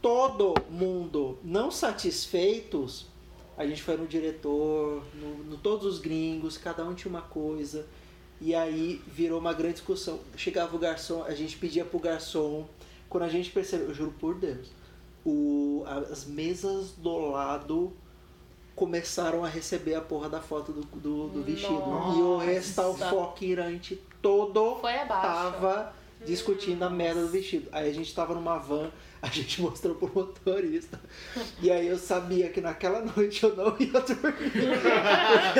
todo 0.00 0.54
mundo 0.68 1.38
não 1.44 1.70
satisfeitos, 1.70 3.06
a 3.56 3.64
gente 3.66 3.82
foi 3.82 3.96
no 3.96 4.06
diretor, 4.06 5.04
no, 5.14 5.44
no 5.44 5.56
todos 5.56 5.86
os 5.86 5.98
gringos, 5.98 6.56
cada 6.56 6.84
um 6.84 6.94
tinha 6.94 7.10
uma 7.10 7.22
coisa. 7.22 7.86
E 8.40 8.56
aí 8.56 9.00
virou 9.06 9.38
uma 9.38 9.52
grande 9.52 9.74
discussão. 9.74 10.18
Chegava 10.36 10.74
o 10.74 10.78
garçom, 10.78 11.22
a 11.22 11.32
gente 11.32 11.56
pedia 11.56 11.84
pro 11.84 12.00
garçom. 12.00 12.66
Quando 13.12 13.24
a 13.24 13.28
gente 13.28 13.50
percebeu, 13.50 13.88
eu 13.88 13.94
juro 13.94 14.14
por 14.18 14.34
Deus, 14.36 14.70
o, 15.22 15.84
as 16.10 16.24
mesas 16.24 16.92
do 16.92 17.14
lado 17.30 17.92
começaram 18.74 19.44
a 19.44 19.48
receber 19.48 19.94
a 19.94 20.00
porra 20.00 20.30
da 20.30 20.40
foto 20.40 20.72
do, 20.72 20.80
do, 20.80 21.28
do 21.28 21.42
vestido. 21.42 21.74
E 21.74 21.76
o 21.76 22.38
Nossa. 22.38 22.46
restaurante 22.46 24.00
todo 24.22 24.76
Foi 24.76 24.94
abaixo. 24.94 25.22
tava 25.22 25.92
discutindo 26.24 26.84
a 26.84 26.88
merda 26.88 27.20
do 27.20 27.28
vestido. 27.28 27.68
Aí 27.70 27.90
a 27.90 27.92
gente 27.92 28.14
tava 28.14 28.32
numa 28.32 28.56
van, 28.56 28.90
a 29.20 29.26
gente 29.26 29.60
mostrou 29.62 29.94
pro 29.94 30.10
motorista. 30.14 30.98
E 31.60 31.70
aí 31.70 31.88
eu 31.88 31.98
sabia 31.98 32.48
que 32.48 32.62
naquela 32.62 33.02
noite 33.02 33.44
eu 33.44 33.54
não 33.54 33.76
ia 33.78 33.92
dormir. 33.92 34.52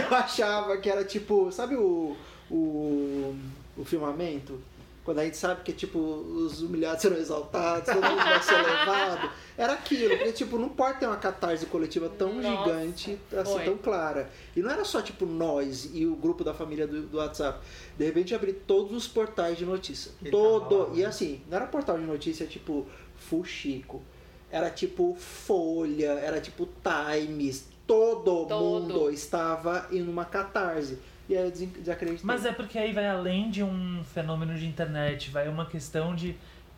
Eu 0.10 0.16
achava 0.16 0.78
que 0.78 0.88
era 0.88 1.04
tipo, 1.04 1.52
sabe 1.52 1.76
o, 1.76 2.16
o, 2.50 3.36
o 3.76 3.84
filmamento? 3.84 4.58
Quando 5.04 5.18
a 5.18 5.24
gente 5.24 5.36
sabe 5.36 5.62
que 5.64 5.72
tipo, 5.72 5.98
os 5.98 6.62
humilhados 6.62 7.02
serão 7.02 7.16
exaltados, 7.16 7.92
todo 7.92 8.04
mundo 8.04 8.22
vai 8.22 8.40
ser 8.42 8.56
levado. 8.56 9.30
Era 9.58 9.72
aquilo, 9.72 10.16
porque 10.16 10.32
tipo, 10.32 10.56
não 10.58 10.68
pode 10.68 11.00
ter 11.00 11.06
uma 11.06 11.16
catarse 11.16 11.66
coletiva 11.66 12.08
tão 12.08 12.34
Nossa, 12.34 12.48
gigante, 12.70 13.18
assim, 13.36 13.52
foi. 13.52 13.64
tão 13.64 13.76
clara. 13.76 14.30
E 14.54 14.60
não 14.62 14.70
era 14.70 14.84
só 14.84 15.02
tipo 15.02 15.26
nós 15.26 15.90
e 15.92 16.06
o 16.06 16.14
grupo 16.14 16.44
da 16.44 16.54
família 16.54 16.86
do, 16.86 17.02
do 17.02 17.16
WhatsApp. 17.18 17.58
De 17.98 18.04
repente 18.04 18.32
abri 18.32 18.52
todos 18.52 18.96
os 18.96 19.08
portais 19.08 19.58
de 19.58 19.64
notícia. 19.64 20.12
E 20.22 20.30
Todo. 20.30 20.90
lá, 20.90 20.94
E 20.94 21.00
né? 21.00 21.06
assim, 21.06 21.42
não 21.50 21.56
era 21.56 21.66
portal 21.66 21.98
de 21.98 22.04
notícia 22.04 22.46
tipo 22.46 22.86
Fuxico. 23.16 24.00
Era 24.50 24.70
tipo 24.70 25.16
Folha, 25.18 26.12
era 26.12 26.40
tipo 26.40 26.68
Times. 26.82 27.64
Todo, 27.86 28.46
Todo. 28.46 28.60
mundo 28.60 29.10
estava 29.10 29.88
em 29.90 30.02
uma 30.02 30.24
catarse. 30.24 30.98
E. 32.22 32.26
Mas 32.26 32.44
é 32.44 32.52
porque 32.52 32.78
aí 32.78 32.92
vai 32.92 33.08
além 33.08 33.50
de 33.50 33.62
um 33.62 34.02
fenômeno 34.04 34.54
de 34.54 34.66
internet, 34.66 35.30
vai 35.30 35.48
uma 35.48 35.66
questão 35.66 36.14
de, 36.14 36.36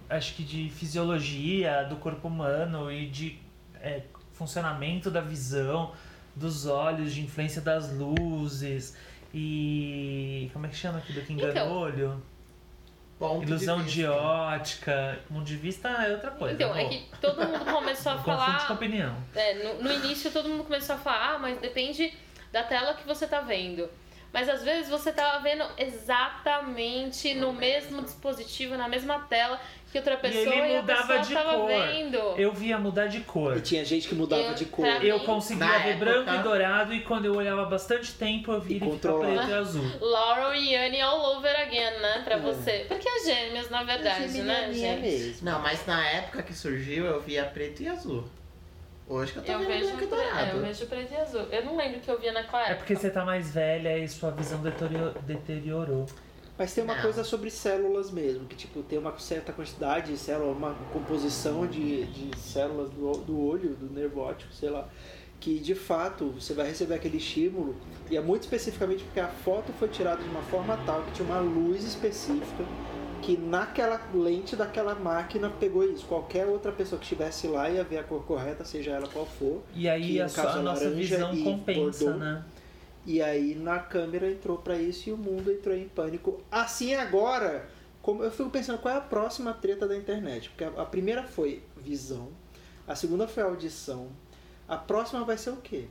acho 0.08 0.34
que 0.34 0.42
de 0.42 0.70
fisiologia 0.70 1.84
do 1.84 1.96
corpo 1.96 2.28
humano 2.28 2.90
e 2.90 3.06
de 3.06 3.38
é, 3.80 4.02
funcionamento 4.32 5.10
da 5.10 5.20
visão, 5.20 5.92
dos 6.34 6.66
olhos, 6.66 7.12
de 7.12 7.22
influência 7.22 7.60
das 7.62 7.92
luzes 7.92 8.96
e 9.34 10.48
como 10.52 10.64
é 10.66 10.68
que 10.68 10.76
chama 10.76 10.98
aquilo 10.98 11.20
que 11.22 11.32
engana 11.32 11.50
Então, 11.50 11.72
o 11.72 11.80
olho? 11.80 12.22
Ponto 13.18 13.44
Ilusão 13.44 13.82
de, 13.82 13.92
de, 13.92 14.06
ótica, 14.06 15.18
ponto 15.28 15.44
de 15.44 15.56
vista 15.56 15.88
é 15.88 16.12
outra 16.12 16.30
coisa. 16.30 16.54
Então, 16.54 16.74
é 16.74 16.88
que 16.88 17.08
todo 17.20 17.44
mundo 17.44 17.64
começou 17.72 18.12
a 18.12 18.16
confunde 18.16 18.36
com 18.36 18.44
falar. 18.44 18.72
opinião. 18.72 19.16
É, 19.34 19.54
no, 19.54 19.82
no 19.82 19.92
início 19.92 20.30
todo 20.30 20.48
mundo 20.48 20.64
começou 20.64 20.94
a 20.94 20.98
falar, 20.98 21.34
ah, 21.34 21.38
mas 21.38 21.58
depende 21.58 22.12
da 22.52 22.62
tela 22.62 22.94
que 22.94 23.04
você 23.06 23.26
tá 23.26 23.40
vendo. 23.40 23.88
Mas 24.34 24.48
às 24.48 24.62
vezes 24.64 24.90
você 24.90 25.12
tava 25.12 25.38
vendo 25.42 25.64
exatamente 25.78 27.34
no 27.34 27.52
mesmo 27.52 28.02
dispositivo, 28.02 28.76
na 28.76 28.88
mesma 28.88 29.20
tela 29.20 29.60
que 29.92 29.98
outra 29.98 30.16
pessoa 30.16 30.42
ele 30.56 30.72
e 30.72 30.76
a 30.76 30.80
mudava 30.80 31.00
pessoa 31.02 31.18
de 31.20 31.32
tava 31.34 31.56
cor. 31.56 31.68
vendo. 31.68 32.16
Eu 32.36 32.52
via 32.52 32.76
mudar 32.76 33.06
de 33.06 33.20
cor. 33.20 33.56
E 33.56 33.60
tinha 33.60 33.84
gente 33.84 34.08
que 34.08 34.14
mudava 34.16 34.42
Eu- 34.42 34.54
de 34.54 34.64
cor. 34.64 34.84
Eu 35.04 35.20
conseguia 35.20 35.64
Na 35.66 35.78
ver 35.78 35.90
época- 35.90 36.04
branco 36.04 36.30
e 36.34 36.38
dourado 36.42 36.92
e 36.94 37.00
quando 37.02 37.26
eu 37.26 37.36
olhava 37.36 37.64
bastante 37.66 38.12
tempo 38.14 38.50
eu 38.50 38.60
via 38.60 38.76
E 38.78 38.80
ele 38.82 38.90
ficar 38.90 39.12
preto 39.12 39.48
e 39.48 39.52
azul. 39.52 39.84
Laurel 40.02 40.54
e 40.56 40.74
Annie 40.74 41.00
all 41.00 41.36
over 41.36 41.54
again, 41.60 42.00
né? 42.00 42.22
Pra 42.24 42.34
É. 42.34 42.38
você. 42.40 42.86
Porque 42.88 43.08
é 43.08 43.24
gêmeos, 43.24 43.70
na 43.70 43.84
verdade, 43.84 44.22
né, 44.22 44.28
Geminianinha 44.28 44.94
gente? 44.96 45.00
mesmo. 45.02 45.44
Não, 45.48 45.60
mas 45.60 45.86
na 45.86 46.04
época 46.08 46.42
que 46.42 46.52
surgiu 46.54 47.06
eu 47.06 47.20
via 47.20 47.44
preto 47.44 47.84
e 47.84 47.88
azul. 47.88 48.24
Hoje 49.06 49.32
que 49.32 49.38
eu 49.38 49.44
tô 49.44 49.52
Eu 49.52 49.58
vendo 49.58 49.68
vejo, 49.68 49.86
branco 49.88 50.02
e 50.02 50.04
é, 50.04 50.08
dourado. 50.08 50.56
eu 50.56 50.62
vejo 50.62 50.86
preto 50.86 51.12
e 51.12 51.16
azul. 51.16 51.40
Eu 51.42 51.64
não 51.64 51.76
lembro 51.76 51.98
o 51.98 52.00
que 52.00 52.10
eu 52.10 52.18
via 52.18 52.32
naquela 52.32 52.62
É 52.62 52.64
época. 52.66 52.76
porque 52.78 52.96
você 52.96 53.10
tá 53.10 53.24
mais 53.24 53.50
velha 53.52 53.98
e 53.98 54.08
sua 54.08 54.30
visão 54.30 54.60
deterioro- 54.62 55.14
deteriorou. 55.22 56.06
Mas 56.56 56.72
tem 56.72 56.84
uma 56.84 56.94
Não. 56.94 57.02
coisa 57.02 57.24
sobre 57.24 57.50
células 57.50 58.10
mesmo, 58.12 58.46
que 58.46 58.54
tipo, 58.54 58.82
tem 58.84 58.96
uma 58.98 59.18
certa 59.18 59.52
quantidade 59.52 60.12
de 60.12 60.16
células, 60.18 60.56
uma 60.56 60.72
composição 60.92 61.66
de, 61.66 62.06
de 62.06 62.38
células 62.38 62.90
do, 62.90 63.10
do 63.18 63.40
olho, 63.44 63.70
do 63.74 63.92
nervo 63.92 64.20
óptico, 64.20 64.52
sei 64.54 64.70
lá, 64.70 64.88
que 65.40 65.58
de 65.58 65.74
fato 65.74 66.30
você 66.30 66.54
vai 66.54 66.68
receber 66.68 66.94
aquele 66.94 67.16
estímulo, 67.16 67.74
e 68.08 68.16
é 68.16 68.20
muito 68.20 68.42
especificamente 68.42 69.02
porque 69.02 69.18
a 69.18 69.26
foto 69.26 69.72
foi 69.80 69.88
tirada 69.88 70.22
de 70.22 70.28
uma 70.28 70.42
forma 70.42 70.78
tal 70.86 71.02
que 71.02 71.10
tinha 71.10 71.26
uma 71.26 71.40
luz 71.40 71.82
específica 71.82 72.64
que 73.24 73.36
naquela 73.36 74.00
lente 74.14 74.54
daquela 74.56 74.94
máquina 74.94 75.48
pegou 75.50 75.84
isso. 75.84 76.04
Qualquer 76.06 76.46
outra 76.46 76.70
pessoa 76.72 76.98
que 76.98 77.04
estivesse 77.04 77.46
lá 77.46 77.70
ia 77.70 77.82
ver 77.84 77.98
a 77.98 78.04
cor 78.04 78.24
correta, 78.24 78.64
seja 78.64 78.90
ela 78.92 79.06
qual 79.08 79.24
for. 79.26 79.62
E 79.74 79.88
aí 79.88 80.20
a, 80.20 80.28
sua- 80.28 80.42
a 80.42 80.62
nossa 80.62 80.84
visão 80.90 81.30
compensa, 81.44 82.04
bordeaux. 82.04 82.18
né? 82.18 82.44
E 83.06 83.20
aí 83.22 83.54
na 83.54 83.78
câmera 83.78 84.30
entrou 84.30 84.56
pra 84.58 84.76
isso 84.78 85.08
e 85.08 85.12
o 85.12 85.16
mundo 85.16 85.50
entrou 85.52 85.74
em 85.76 85.86
pânico. 85.88 86.40
Assim 86.50 86.94
agora, 86.94 87.68
como 88.00 88.22
eu 88.22 88.30
fico 88.30 88.48
pensando 88.50 88.78
qual 88.78 88.94
é 88.94 88.98
a 88.98 89.00
próxima 89.00 89.52
treta 89.52 89.86
da 89.86 89.96
internet, 89.96 90.48
porque 90.50 90.64
a, 90.64 90.68
a 90.82 90.84
primeira 90.86 91.22
foi 91.22 91.62
visão, 91.76 92.28
a 92.86 92.94
segunda 92.94 93.26
foi 93.28 93.42
audição, 93.42 94.08
a 94.66 94.76
próxima 94.76 95.22
vai 95.24 95.36
ser 95.36 95.50
o 95.50 95.56
quê? 95.56 95.86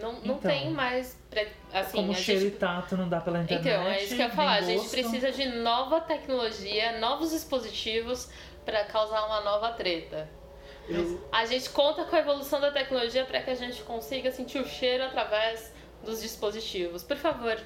Não, 0.00 0.12
não 0.12 0.20
Então. 0.36 0.38
tem 0.50 0.70
mais. 0.70 1.18
pre- 1.30 1.48
Assim, 1.72 1.96
Como 1.96 2.12
a 2.12 2.14
cheiro 2.14 2.40
gente 2.42 2.54
e 2.54 2.58
tato 2.58 2.96
não 2.96 3.08
dá 3.08 3.20
pela 3.20 3.40
internet. 3.42 3.66
Então, 3.68 3.86
é 3.90 4.02
isso 4.04 4.14
que 4.16 4.22
eu 4.22 4.26
ia 4.26 4.32
falar. 4.32 4.52
A 4.54 4.60
gente 4.60 4.78
gosto. 4.78 4.90
precisa 4.90 5.32
de 5.32 5.46
nova 5.60 6.00
tecnologia, 6.00 6.98
novos 6.98 7.30
dispositivos 7.30 8.28
para 8.64 8.84
causar 8.84 9.24
uma 9.26 9.40
nova 9.42 9.70
treta. 9.72 10.28
Eu, 10.88 11.26
A 11.32 11.44
gente 11.46 11.68
conta 11.70 12.04
com 12.04 12.14
a 12.14 12.18
evolução 12.20 12.60
da 12.60 12.70
tecnologia 12.70 13.24
para 13.24 13.40
que 13.42 13.50
a 13.50 13.54
gente 13.54 13.82
consiga 13.82 14.30
sentir 14.30 14.58
o 14.58 14.66
cheiro 14.66 15.02
através 15.04 15.72
dos 16.04 16.20
dispositivos. 16.22 17.02
Por 17.02 17.16
favor, 17.16 17.58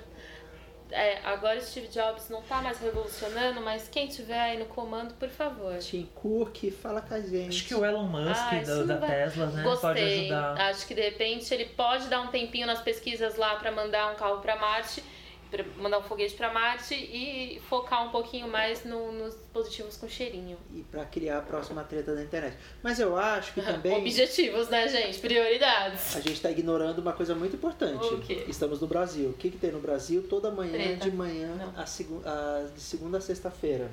é, 0.93 1.19
agora 1.25 1.61
Steve 1.61 1.89
Jobs 1.89 2.29
não 2.29 2.43
tá 2.43 2.61
mais 2.63 2.79
revolucionando, 2.81 3.61
mas 3.61 3.89
quem 3.89 4.07
tiver 4.09 4.39
aí 4.41 4.59
no 4.59 4.67
comando, 4.67 5.15
por 5.15 5.29
favor. 5.29 5.79
Tim 5.79 6.09
Cook, 6.15 6.71
fala 6.73 7.01
com 7.01 7.15
a 7.15 7.21
gente. 7.21 7.49
Acho 7.49 7.65
que 7.69 7.75
o 7.75 7.85
Elon 7.85 8.05
Musk 8.05 8.37
Ah, 8.37 8.85
da, 8.87 8.97
vai- 8.97 9.09
Tesla, 9.11 9.47
né? 9.47 9.63
Pode 9.63 9.81
Gostei. 9.81 10.21
ajudar. 10.33 10.61
Acho 10.69 10.87
que 10.87 10.95
de 10.95 11.01
repente 11.03 11.53
ele 11.55 11.67
pode 11.67 12.09
dar 12.09 12.21
um 12.21 12.29
tempinho 12.29 12.67
nas 12.67 12.81
pesquisas 12.81 13.37
lá 13.37 13.57
para 13.57 13.71
mandar 13.73 14.13
um 14.13 14.17
carro 14.17 14.41
para 14.41 14.57
Marte, 14.57 15.03
mandar 15.78 15.99
um 15.99 16.02
foguete 16.02 16.35
para 16.35 16.52
Marte 16.52 16.95
e 16.95 17.61
focar 17.69 18.07
um 18.07 18.11
pouquinho 18.11 18.49
mais 18.49 18.85
no- 18.85 19.12
nos 19.12 19.35
dispositivos 19.35 19.97
com 19.97 20.09
cheirinho. 20.09 20.57
E 20.73 20.83
pra 20.83 21.04
criar 21.04 21.38
a 21.38 21.42
próxima 21.42 21.83
treta 21.85 22.14
da 22.14 22.23
internet. 22.23 22.57
Mas 22.83 22.99
eu 23.00 23.16
acho 23.16 23.54
que 23.54 23.61
também 23.62 23.97
Objetivos, 23.99 24.69
né, 24.69 24.88
gente? 24.88 25.19
Prioridades. 25.19 26.16
a 26.16 26.21
gente 26.21 26.40
tá 26.40 26.50
ignorando 26.50 26.99
uma 27.00 27.12
coisa 27.12 27.35
muito 27.35 27.57
importante. 27.57 28.04
O 28.04 28.21
quê? 28.21 28.45
Estamos 28.49 28.80
no 28.80 28.87
Brasil. 28.87 29.30
O 29.30 29.35
que, 29.35 29.50
que 29.50 29.59
tem 29.59 29.73
no 29.73 29.80
Brasil? 29.80 30.23
Toda 30.28 30.50
manhã 30.50 30.73
Treta. 30.73 31.11
de 31.11 31.16
manhã, 31.16 31.73
a 31.76 31.83
a- 31.83 32.66
de 32.75 32.80
segunda 32.80 33.19
a 33.19 33.21
sexta-feira. 33.21 33.90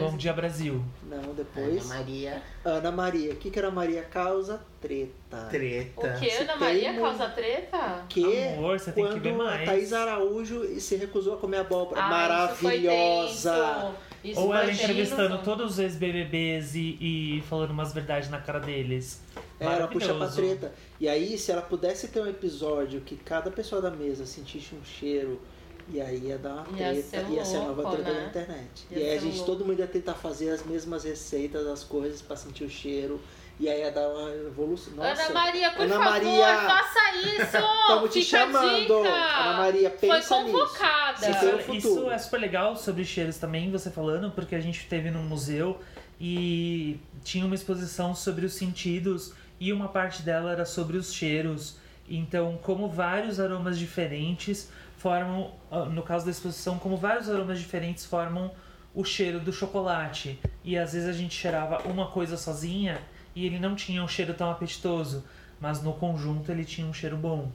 Bom 0.00 0.16
Dia 0.16 0.32
Brasil. 0.32 0.82
Não, 1.08 1.18
Ana 1.18 1.32
depois. 1.34 1.86
Maria. 1.86 2.42
Ana 2.64 2.90
Maria. 2.90 3.32
O 3.32 3.36
que, 3.36 3.50
que 3.50 3.58
era 3.58 3.70
Maria 3.70 4.02
causa? 4.02 4.60
Treta. 4.80 5.48
Treta. 5.50 6.00
O 6.16 6.18
que? 6.20 6.30
Ana 6.30 6.56
Maria 6.56 6.92
um- 6.92 7.00
causa 7.00 7.28
treta? 7.28 8.04
Que 8.08 8.48
Amor, 8.48 8.78
você 8.78 8.92
tem 8.92 9.04
que 9.04 9.10
quando 9.10 9.22
ver 9.22 9.30
a 9.32 9.36
mais. 9.36 9.64
Thaís 9.66 9.92
Araújo 9.92 10.80
se 10.80 10.96
recusou 10.96 11.34
a 11.34 11.36
comer 11.36 11.58
abóbora. 11.58 12.00
Ah, 12.02 12.46
isso 12.50 12.56
foi 12.60 12.70
Maravilhosa. 12.80 13.52
tenso. 13.54 13.94
Isso 14.24 14.40
Ou 14.40 14.52
ela 14.52 14.72
entrevistando 14.72 15.38
todos 15.42 15.72
os 15.72 15.78
ex-BBBs 15.78 16.74
e, 16.74 16.98
e 17.38 17.42
falando 17.48 17.70
umas 17.70 17.92
verdades 17.94 18.28
na 18.28 18.40
cara 18.40 18.58
deles. 18.58 19.22
Era 19.60 19.86
puxa 19.86 20.12
pra 20.14 20.26
treta. 20.26 20.72
E 20.98 21.08
aí, 21.08 21.38
se 21.38 21.52
ela 21.52 21.62
pudesse 21.62 22.08
ter 22.08 22.20
um 22.20 22.26
episódio 22.26 23.00
que 23.02 23.16
cada 23.16 23.50
pessoa 23.52 23.80
da 23.80 23.90
mesa 23.90 24.26
sentisse 24.26 24.74
um 24.74 24.84
cheiro, 24.84 25.40
e 25.88 26.00
aí 26.00 26.18
ia 26.26 26.38
dar 26.38 26.66
uma 26.68 26.78
Ia 26.78 26.92
treta, 26.92 27.02
ser 27.08 27.28
ia 27.30 27.44
ser 27.44 27.56
a 27.58 27.60
nova 27.60 27.90
treta 27.90 28.12
né? 28.12 28.20
da 28.20 28.26
internet. 28.26 28.86
Ia 28.90 28.98
e 28.98 29.02
aí 29.10 29.16
a 29.16 29.20
gente, 29.20 29.36
louco. 29.36 29.46
todo 29.52 29.64
mundo 29.64 29.78
ia 29.78 29.86
tentar 29.86 30.14
fazer 30.14 30.50
as 30.50 30.64
mesmas 30.66 31.04
receitas, 31.04 31.66
as 31.66 31.84
coisas 31.84 32.20
pra 32.20 32.36
sentir 32.36 32.64
o 32.64 32.70
cheiro. 32.70 33.20
E 33.58 33.70
aí 33.70 33.80
ia 33.80 33.90
dar 33.90 34.06
uma 34.08 34.30
evolução. 34.34 34.92
Nossa, 34.94 35.22
Ana 35.22 35.32
Maria, 35.32 35.70
por 35.70 35.80
Ana 35.82 35.94
favor, 35.94 36.10
Maria. 36.10 36.46
faça 36.66 37.16
isso! 37.16 37.56
Estamos 37.80 38.12
te 38.12 38.22
chamando. 38.22 38.80
dica. 38.80 39.08
Ana 39.08 39.56
Maria, 39.58 39.90
Foi 39.90 39.98
pensa 40.10 40.42
nisso. 40.42 40.52
convocada. 40.58 41.18
Sim, 41.18 41.32
foi 41.32 41.54
o 41.54 41.60
Isso, 41.60 41.72
isso 41.72 42.10
é 42.10 42.18
super 42.18 42.38
legal 42.40 42.76
sobre 42.76 43.02
cheiros 43.04 43.38
também, 43.38 43.70
você 43.70 43.90
falando, 43.90 44.30
porque 44.32 44.54
a 44.54 44.60
gente 44.60 44.86
teve 44.86 45.10
num 45.10 45.22
museu 45.22 45.78
e 46.20 46.98
tinha 47.24 47.46
uma 47.46 47.54
exposição 47.54 48.14
sobre 48.14 48.44
os 48.44 48.52
sentidos 48.52 49.32
e 49.58 49.72
uma 49.72 49.88
parte 49.88 50.22
dela 50.22 50.52
era 50.52 50.66
sobre 50.66 50.98
os 50.98 51.12
cheiros. 51.14 51.76
Então, 52.08 52.58
como 52.62 52.88
vários 52.90 53.40
aromas 53.40 53.78
diferentes 53.78 54.68
formam, 55.06 55.52
ah, 55.70 55.84
no 55.84 56.02
caso 56.02 56.24
da 56.24 56.32
exposição, 56.32 56.80
como 56.80 56.96
vários 56.96 57.30
aromas 57.30 57.60
diferentes 57.60 58.04
formam 58.04 58.50
o 58.92 59.04
cheiro 59.04 59.38
do 59.38 59.52
chocolate. 59.52 60.36
E 60.64 60.76
às 60.76 60.94
vezes 60.94 61.08
a 61.08 61.12
gente 61.12 61.32
cheirava 61.32 61.88
uma 61.88 62.10
coisa 62.10 62.36
sozinha 62.36 63.00
e 63.32 63.46
ele 63.46 63.60
não 63.60 63.76
tinha 63.76 64.02
um 64.02 64.08
cheiro 64.08 64.34
tão 64.34 64.50
apetitoso, 64.50 65.22
mas 65.60 65.80
no 65.80 65.92
conjunto 65.92 66.50
ele 66.50 66.64
tinha 66.64 66.84
um 66.84 66.92
cheiro 66.92 67.16
bom. 67.16 67.52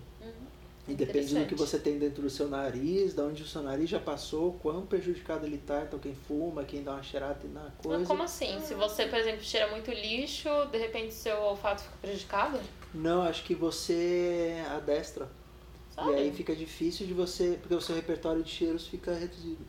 E 0.88 0.93
depende 0.93 1.36
do 1.36 1.46
que 1.46 1.53
você 1.53 1.77
tem 1.77 2.00
dentro 2.00 2.22
do 2.22 2.29
seu 2.29 2.48
nariz, 2.48 3.13
de 3.13 3.22
onde 3.22 3.43
o 3.43 3.46
seu 3.46 3.62
nariz 3.62 3.89
já 3.89 4.00
passou, 4.00 4.53
quão 4.62 4.86
prejudicado 4.86 5.46
ele 5.46 5.58
tá. 5.58 5.84
Então 5.86 6.00
quem 6.00 6.15
fuma, 6.15 6.63
quem 6.63 6.84
dá 6.84 6.93
uma 6.93 7.03
cheirada 7.03 7.38
na 7.53 7.67
coisa. 7.84 8.00
Mas 8.00 8.08
como 8.08 8.24
assim? 8.24 8.62
Se 8.62 8.74
você, 8.75 9.08
por 9.08 9.20
exemplo, 9.20 9.43
cheira 9.43 9.70
muito 9.70 9.91
lixo, 9.91 10.48
de 10.72 10.77
repente 10.77 11.13
seu 11.13 11.38
olfato 11.41 11.84
fica 11.84 11.98
prejudicado? 12.01 12.60
Não, 12.93 13.22
acho 13.24 13.43
que 13.43 13.53
você 13.53 14.63
adestra. 14.70 15.27
Sabe? 15.95 16.12
E 16.12 16.15
aí 16.15 16.31
fica 16.31 16.55
difícil 16.55 17.05
de 17.05 17.13
você. 17.13 17.57
Porque 17.60 17.75
o 17.75 17.81
seu 17.81 17.95
repertório 17.95 18.43
de 18.43 18.50
cheiros 18.50 18.88
fica 18.88 19.13
reduzido. 19.13 19.65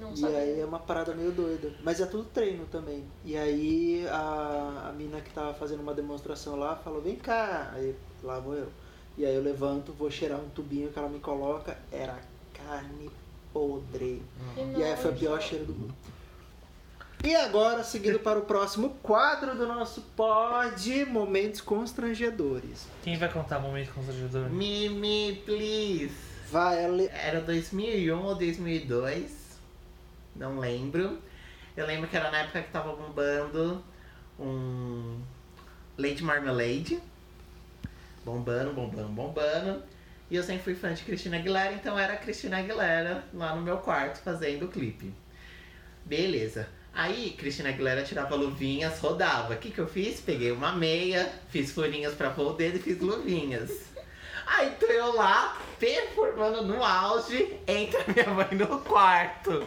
Não 0.00 0.12
e 0.12 0.16
sabe. 0.16 0.34
aí 0.34 0.60
é 0.60 0.64
uma 0.64 0.78
parada 0.78 1.14
meio 1.14 1.30
doida. 1.30 1.72
Mas 1.82 2.00
é 2.00 2.06
tudo 2.06 2.24
treino 2.24 2.66
também. 2.66 3.04
E 3.24 3.36
aí 3.36 4.06
a, 4.08 4.88
a 4.88 4.92
mina 4.92 5.20
que 5.20 5.30
tava 5.30 5.54
fazendo 5.54 5.80
uma 5.80 5.94
demonstração 5.94 6.56
lá 6.56 6.76
falou, 6.76 7.00
vem 7.00 7.16
cá. 7.16 7.70
Aí 7.74 7.94
lá 8.22 8.40
vou 8.40 8.54
eu. 8.54 8.68
E 9.16 9.24
aí 9.24 9.34
eu 9.34 9.42
levanto, 9.42 9.92
vou 9.92 10.10
cheirar 10.10 10.40
um 10.40 10.48
tubinho 10.48 10.90
que 10.90 10.98
ela 10.98 11.08
me 11.08 11.20
coloca. 11.20 11.78
Era 11.92 12.18
carne 12.52 13.10
podre. 13.52 14.22
Que 14.54 14.80
E 14.80 14.82
aí 14.82 14.96
foi 14.96 15.12
o 15.12 15.14
pior 15.14 15.40
cheiro 15.40 15.66
do 15.66 15.72
mundo. 15.72 15.94
E 17.24 17.34
agora, 17.34 17.82
seguindo 17.82 18.18
para 18.18 18.38
o 18.38 18.42
próximo 18.42 18.98
quadro 19.02 19.56
do 19.56 19.66
nosso 19.66 20.02
pod, 20.14 21.06
momentos 21.06 21.62
constrangedores. 21.62 22.86
Quem 23.02 23.16
vai 23.16 23.32
contar 23.32 23.60
o 23.60 23.62
momento 23.62 23.94
constrangedor? 23.94 24.50
Mimi, 24.50 25.42
please. 25.46 26.14
Vai, 26.50 26.84
Ale... 26.84 27.06
Era 27.06 27.40
2001 27.40 28.22
ou 28.22 28.34
2002, 28.34 29.58
não 30.36 30.58
lembro. 30.58 31.18
Eu 31.74 31.86
lembro 31.86 32.10
que 32.10 32.14
era 32.14 32.30
na 32.30 32.40
época 32.40 32.60
que 32.60 32.70
tava 32.70 32.94
bombando 32.94 33.82
um 34.38 35.18
Lady 35.96 36.22
Marmalade. 36.22 37.00
Bombando, 38.22 38.74
bombando, 38.74 39.08
bombando. 39.08 39.82
E 40.30 40.36
eu 40.36 40.42
sempre 40.42 40.62
fui 40.62 40.74
fã 40.74 40.92
de 40.92 41.02
Cristina 41.02 41.38
Aguilera, 41.38 41.72
então 41.72 41.98
era 41.98 42.12
a 42.12 42.16
Cristina 42.18 42.58
Aguilera 42.58 43.24
lá 43.32 43.56
no 43.56 43.62
meu 43.62 43.78
quarto 43.78 44.18
fazendo 44.18 44.66
o 44.66 44.68
clipe. 44.68 45.10
Beleza. 46.04 46.68
Aí, 46.94 47.34
Cristina 47.36 47.70
Aguilera 47.70 48.02
tirava 48.02 48.36
luvinhas, 48.36 49.00
rodava. 49.00 49.54
O 49.54 49.56
que, 49.56 49.70
que 49.70 49.80
eu 49.80 49.86
fiz? 49.86 50.20
Peguei 50.20 50.52
uma 50.52 50.72
meia, 50.72 51.32
fiz 51.48 51.72
furinhas 51.72 52.14
pra 52.14 52.30
pôr 52.30 52.52
o 52.52 52.52
dedo 52.52 52.76
e 52.76 52.82
fiz 52.82 53.00
luvinhas. 53.00 53.70
Aí 54.46 54.70
tô 54.78 54.86
eu 54.86 55.14
lá, 55.14 55.58
performando 55.78 56.62
no 56.62 56.84
auge, 56.84 57.58
entra 57.66 58.04
minha 58.06 58.28
mãe 58.28 58.48
no 58.52 58.78
quarto. 58.80 59.66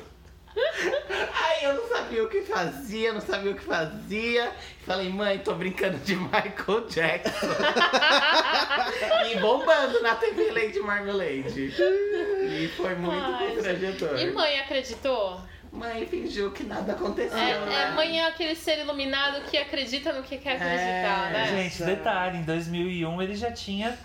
Aí 0.56 1.64
eu 1.66 1.74
não 1.76 1.88
sabia 1.88 2.24
o 2.24 2.30
que 2.30 2.42
fazia, 2.42 3.14
não 3.14 3.22
sabia 3.22 3.52
o 3.52 3.56
que 3.56 3.64
fazia. 3.64 4.52
Falei, 4.86 5.10
mãe, 5.10 5.40
tô 5.40 5.54
brincando 5.54 5.98
de 5.98 6.16
Michael 6.16 6.88
Jackson. 6.90 7.48
e 9.32 9.40
bombando 9.40 10.02
na 10.02 10.16
TV 10.16 10.52
Lady 10.52 10.80
Marmalade. 10.80 11.68
E 11.68 12.72
foi 12.76 12.96
muito 12.96 13.24
Ai, 13.24 13.54
constrangedor. 13.54 14.20
E 14.20 14.32
mãe 14.32 14.60
acreditou? 14.60 15.42
Mãe 15.72 16.06
fingiu 16.08 16.52
que 16.52 16.64
nada 16.64 16.94
aconteceu. 16.94 17.38
É, 17.38 17.66
né? 17.66 17.84
é, 17.84 17.92
mãe 17.92 18.20
é 18.20 18.28
aquele 18.28 18.56
ser 18.56 18.80
iluminado 18.80 19.42
que 19.50 19.58
acredita 19.58 20.12
no 20.14 20.24
que 20.24 20.38
quer 20.38 20.54
acreditar, 20.56 21.30
É, 21.30 21.34
né? 21.34 21.48
Gente, 21.70 21.84
detalhe, 21.84 22.38
em 22.40 22.44
2001 22.44 23.22
ele 23.22 23.36
já 23.36 23.52
tinha 23.52 23.98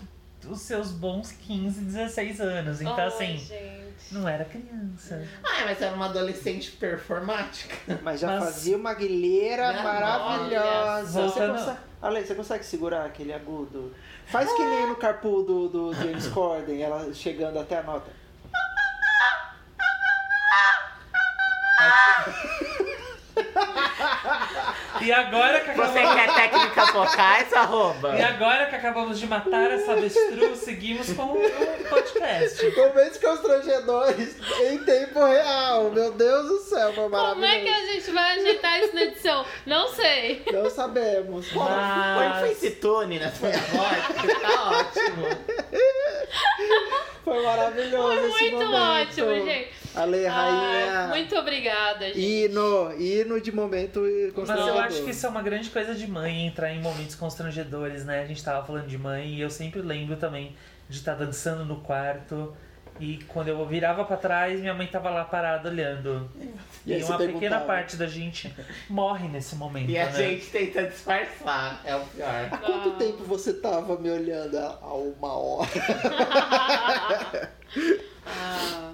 os 0.47 0.59
seus 0.61 0.91
bons 0.91 1.31
15, 1.31 1.81
16 1.85 2.41
anos. 2.41 2.81
Então, 2.81 2.97
Ai, 2.97 3.07
assim, 3.07 3.37
gente. 3.37 4.13
não 4.13 4.27
era 4.27 4.43
criança. 4.45 5.25
Ah, 5.43 5.63
mas 5.65 5.81
era 5.81 5.95
uma 5.95 6.05
adolescente 6.05 6.71
performática. 6.71 7.75
Mas 8.03 8.19
já 8.19 8.27
Mas- 8.27 8.43
fazia 8.43 8.75
uma 8.77 8.93
guilheira 8.93 9.71
Minha 9.71 9.83
maravilhosa. 9.83 11.05
Você 11.07 11.19
Voltando- 11.39 11.57
consegue... 11.59 11.77
Ale, 12.01 12.21
você 12.25 12.35
consegue 12.35 12.65
segurar 12.65 13.05
aquele 13.05 13.31
agudo? 13.31 13.95
Faz 14.25 14.51
que 14.51 14.61
nem 14.61 14.87
no 14.87 14.95
carpool 14.97 15.43
do, 15.45 15.69
do 15.69 15.93
James 15.93 16.27
Corden, 16.27 16.81
ela 16.81 17.13
chegando 17.13 17.57
até 17.59 17.77
a 17.77 17.83
nota. 17.83 18.11
E 25.01 25.11
agora 25.11 25.59
que 25.59 25.71
Você 25.71 25.99
acabamos, 25.99 26.13
quer 26.15 26.33
técnicas 26.33 26.89
vocais, 26.91 27.51
arroba? 27.53 28.15
e 28.15 28.21
agora 28.21 28.67
que 28.67 28.75
acabamos 28.75 29.19
de 29.19 29.27
matar 29.27 29.69
essa 29.71 29.91
avestruz, 29.93 30.59
seguimos 30.59 31.11
com 31.13 31.23
o 31.23 31.41
podcast. 31.89 32.63
Momentos 32.77 33.17
constrangedores 33.17 34.37
em 34.61 34.77
tempo 34.85 35.25
real. 35.25 35.89
Meu 35.91 36.11
Deus 36.13 36.47
do 36.47 36.59
céu, 36.59 36.93
foi 36.93 37.09
maravilhoso. 37.09 37.33
Como 37.33 37.45
é 37.45 37.59
que 37.59 37.67
a 37.69 37.85
gente 37.91 38.11
vai 38.11 38.39
ajeitar 38.39 38.79
isso 38.79 38.95
na 38.95 39.01
edição? 39.03 39.45
Não 39.65 39.87
sei. 39.89 40.43
Não 40.53 40.69
sabemos. 40.69 41.51
Mas- 41.53 42.17
Põe 42.17 42.49
face 42.49 42.71
tune 42.75 43.19
na 43.19 43.31
sua 43.31 43.49
voz, 43.49 44.21
que 44.21 44.35
tá 44.39 44.69
ótimo. 44.71 45.27
Foi 47.25 47.43
maravilhoso 47.43 48.03
Foi 48.07 48.29
esse 48.29 48.51
muito 48.51 48.65
momento. 48.67 49.01
ótimo, 49.09 49.45
gente. 49.45 49.82
Ale, 49.95 50.25
rainha. 50.25 50.99
Ah, 51.01 51.07
muito 51.09 51.35
obrigada, 51.35 52.05
gente. 52.07 52.19
Hino, 52.19 52.93
hino 52.99 53.39
de 53.41 53.51
momento 53.51 53.99
Mas 54.01 54.33
constrangedor. 54.33 54.75
eu 54.75 54.79
acho 54.81 55.03
que 55.03 55.11
isso 55.11 55.25
é 55.25 55.29
uma 55.29 55.41
grande 55.41 55.69
coisa 55.69 55.93
de 55.93 56.07
mãe, 56.07 56.47
entrar 56.47 56.71
em 56.73 56.81
momentos 56.81 57.15
constrangedores, 57.15 58.03
né? 58.05 58.21
A 58.21 58.25
gente 58.25 58.43
tava 58.43 58.65
falando 58.65 58.87
de 58.87 58.97
mãe 58.97 59.35
e 59.35 59.41
eu 59.41 59.49
sempre 59.49 59.81
lembro 59.81 60.15
também 60.17 60.55
de 60.89 60.97
estar 60.97 61.13
dançando 61.15 61.63
no 61.65 61.77
quarto. 61.81 62.55
E 62.99 63.17
quando 63.27 63.47
eu 63.47 63.65
virava 63.65 64.05
pra 64.05 64.15
trás, 64.17 64.59
minha 64.59 64.73
mãe 64.73 64.85
tava 64.85 65.09
lá 65.09 65.25
parada 65.25 65.67
olhando. 65.67 66.29
E 66.85 66.93
E, 66.93 67.03
uma 67.03 67.17
pequena 67.17 67.59
parte 67.61 67.95
da 67.95 68.05
gente 68.05 68.53
morre 68.87 69.27
nesse 69.27 69.55
momento. 69.55 69.89
E 69.89 69.97
a 69.97 70.05
né? 70.05 70.11
gente 70.11 70.45
tenta 70.51 70.83
disfarçar, 70.83 71.81
é 71.83 71.95
o 71.95 72.01
pior. 72.01 72.47
Há 72.51 72.57
quanto 72.57 72.89
Ah. 72.89 72.95
tempo 72.99 73.23
você 73.23 73.53
tava 73.53 73.97
me 73.97 74.11
olhando? 74.11 74.57
Há 74.59 74.93
uma 74.93 75.33
hora. 75.37 75.69
Ah, 78.25 78.93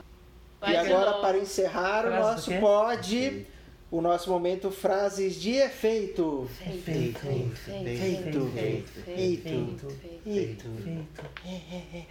vai 0.59 0.73
e 0.73 0.77
agora, 0.77 1.11
novo. 1.11 1.21
para 1.21 1.37
encerrar 1.37 2.05
o 2.05 2.09
Frase 2.09 2.21
do 2.21 2.29
nosso 2.31 2.59
pod, 2.59 3.47
o 3.91 4.01
nosso 4.01 4.29
momento 4.29 4.71
frases 4.71 5.35
de 5.35 5.51
efeito. 5.51 6.49
Feito, 6.57 6.83
Feito. 6.83 7.19
feito, 7.19 7.55
Feito. 7.55 8.51
feito, 8.53 8.99
Feito. 9.03 10.69
feito. 11.83 12.09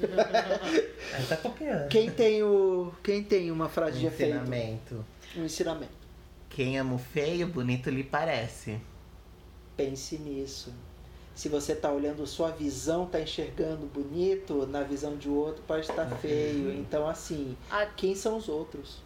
Aí 0.00 1.26
tá 1.28 1.36
copiando. 1.36 1.88
Quem 1.88 2.10
tem, 2.10 2.42
o, 2.42 2.92
quem 3.02 3.22
tem 3.22 3.50
uma 3.50 3.68
frase 3.68 3.98
de 3.98 4.06
efeito? 4.06 4.36
Ensinamento. 4.36 5.04
Um 5.36 5.44
ensinamento. 5.44 5.92
Quem 6.50 6.78
ama 6.78 6.94
o 6.94 6.98
feio, 6.98 7.46
bonito 7.46 7.90
lhe 7.90 8.04
parece. 8.04 8.78
Pense 9.76 10.18
nisso. 10.18 10.72
Se 11.38 11.48
você 11.48 11.72
tá 11.72 11.88
olhando 11.92 12.26
sua 12.26 12.50
visão, 12.50 13.06
tá 13.06 13.20
enxergando 13.20 13.86
bonito, 13.86 14.66
na 14.66 14.82
visão 14.82 15.16
de 15.16 15.28
outro 15.28 15.62
pode 15.68 15.82
estar 15.88 16.04
feio. 16.16 16.72
Então, 16.72 17.06
assim, 17.06 17.56
Ah, 17.70 17.86
quem 17.86 18.12
são 18.12 18.36
os 18.36 18.48
outros? 18.48 18.96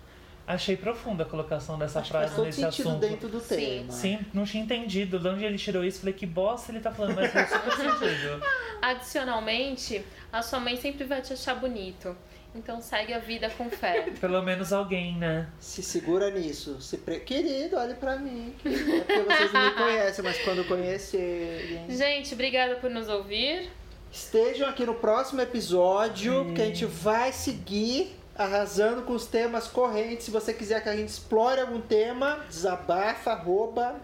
Achei 0.46 0.74
profunda 0.74 1.24
a 1.24 1.26
colocação 1.26 1.78
dessa 1.78 2.00
Acho 2.00 2.10
faz 2.10 2.32
frase 2.32 2.46
nesse 2.46 2.64
assunto. 2.64 3.00
dentro 3.00 3.28
do 3.28 3.38
Sim. 3.38 3.54
tema. 3.54 3.92
Sim, 3.92 4.18
não 4.32 4.44
tinha 4.46 4.64
entendido 4.64 5.18
de 5.18 5.28
onde 5.28 5.44
ele 5.44 5.58
tirou 5.58 5.84
isso. 5.84 6.00
Falei, 6.00 6.14
que 6.14 6.24
bosta 6.24 6.72
ele 6.72 6.80
tá 6.80 6.90
falando, 6.90 7.16
mas 7.16 7.30
faz 7.30 7.50
super 7.50 7.70
sentido. 7.70 8.42
Adicionalmente, 8.80 10.02
a 10.32 10.40
sua 10.40 10.58
mãe 10.58 10.78
sempre 10.78 11.04
vai 11.04 11.20
te 11.20 11.34
achar 11.34 11.56
bonito. 11.56 12.16
Então 12.54 12.82
segue 12.82 13.14
a 13.14 13.18
vida 13.18 13.48
com 13.50 13.70
fé. 13.70 14.10
Pelo 14.20 14.42
menos 14.42 14.72
alguém, 14.72 15.16
né? 15.16 15.48
Se 15.58 15.82
segura 15.82 16.30
nisso. 16.30 16.80
Se 16.80 16.98
pre... 16.98 17.20
Querido, 17.20 17.76
olhe 17.76 17.94
pra 17.94 18.16
mim. 18.16 18.54
É 18.64 19.00
porque 19.00 19.22
vocês 19.22 19.52
não 19.52 19.64
me 19.64 19.74
conhecem, 19.74 20.24
mas 20.24 20.38
quando 20.42 20.66
conhecerem. 20.66 21.86
Gente, 21.88 22.34
obrigada 22.34 22.76
por 22.76 22.90
nos 22.90 23.08
ouvir. 23.08 23.70
Estejam 24.10 24.68
aqui 24.68 24.84
no 24.84 24.94
próximo 24.94 25.40
episódio, 25.40 26.40
Sim. 26.40 26.44
porque 26.44 26.62
a 26.62 26.66
gente 26.66 26.84
vai 26.84 27.32
seguir 27.32 28.14
arrasando 28.36 29.02
com 29.02 29.14
os 29.14 29.26
temas 29.26 29.66
correntes. 29.66 30.26
Se 30.26 30.30
você 30.30 30.52
quiser 30.52 30.82
que 30.82 30.90
a 30.90 30.96
gente 30.96 31.08
explore 31.08 31.60
algum 31.60 31.80
tema, 31.80 32.44
desabafa, 32.48 33.32
arroba. 33.32 33.96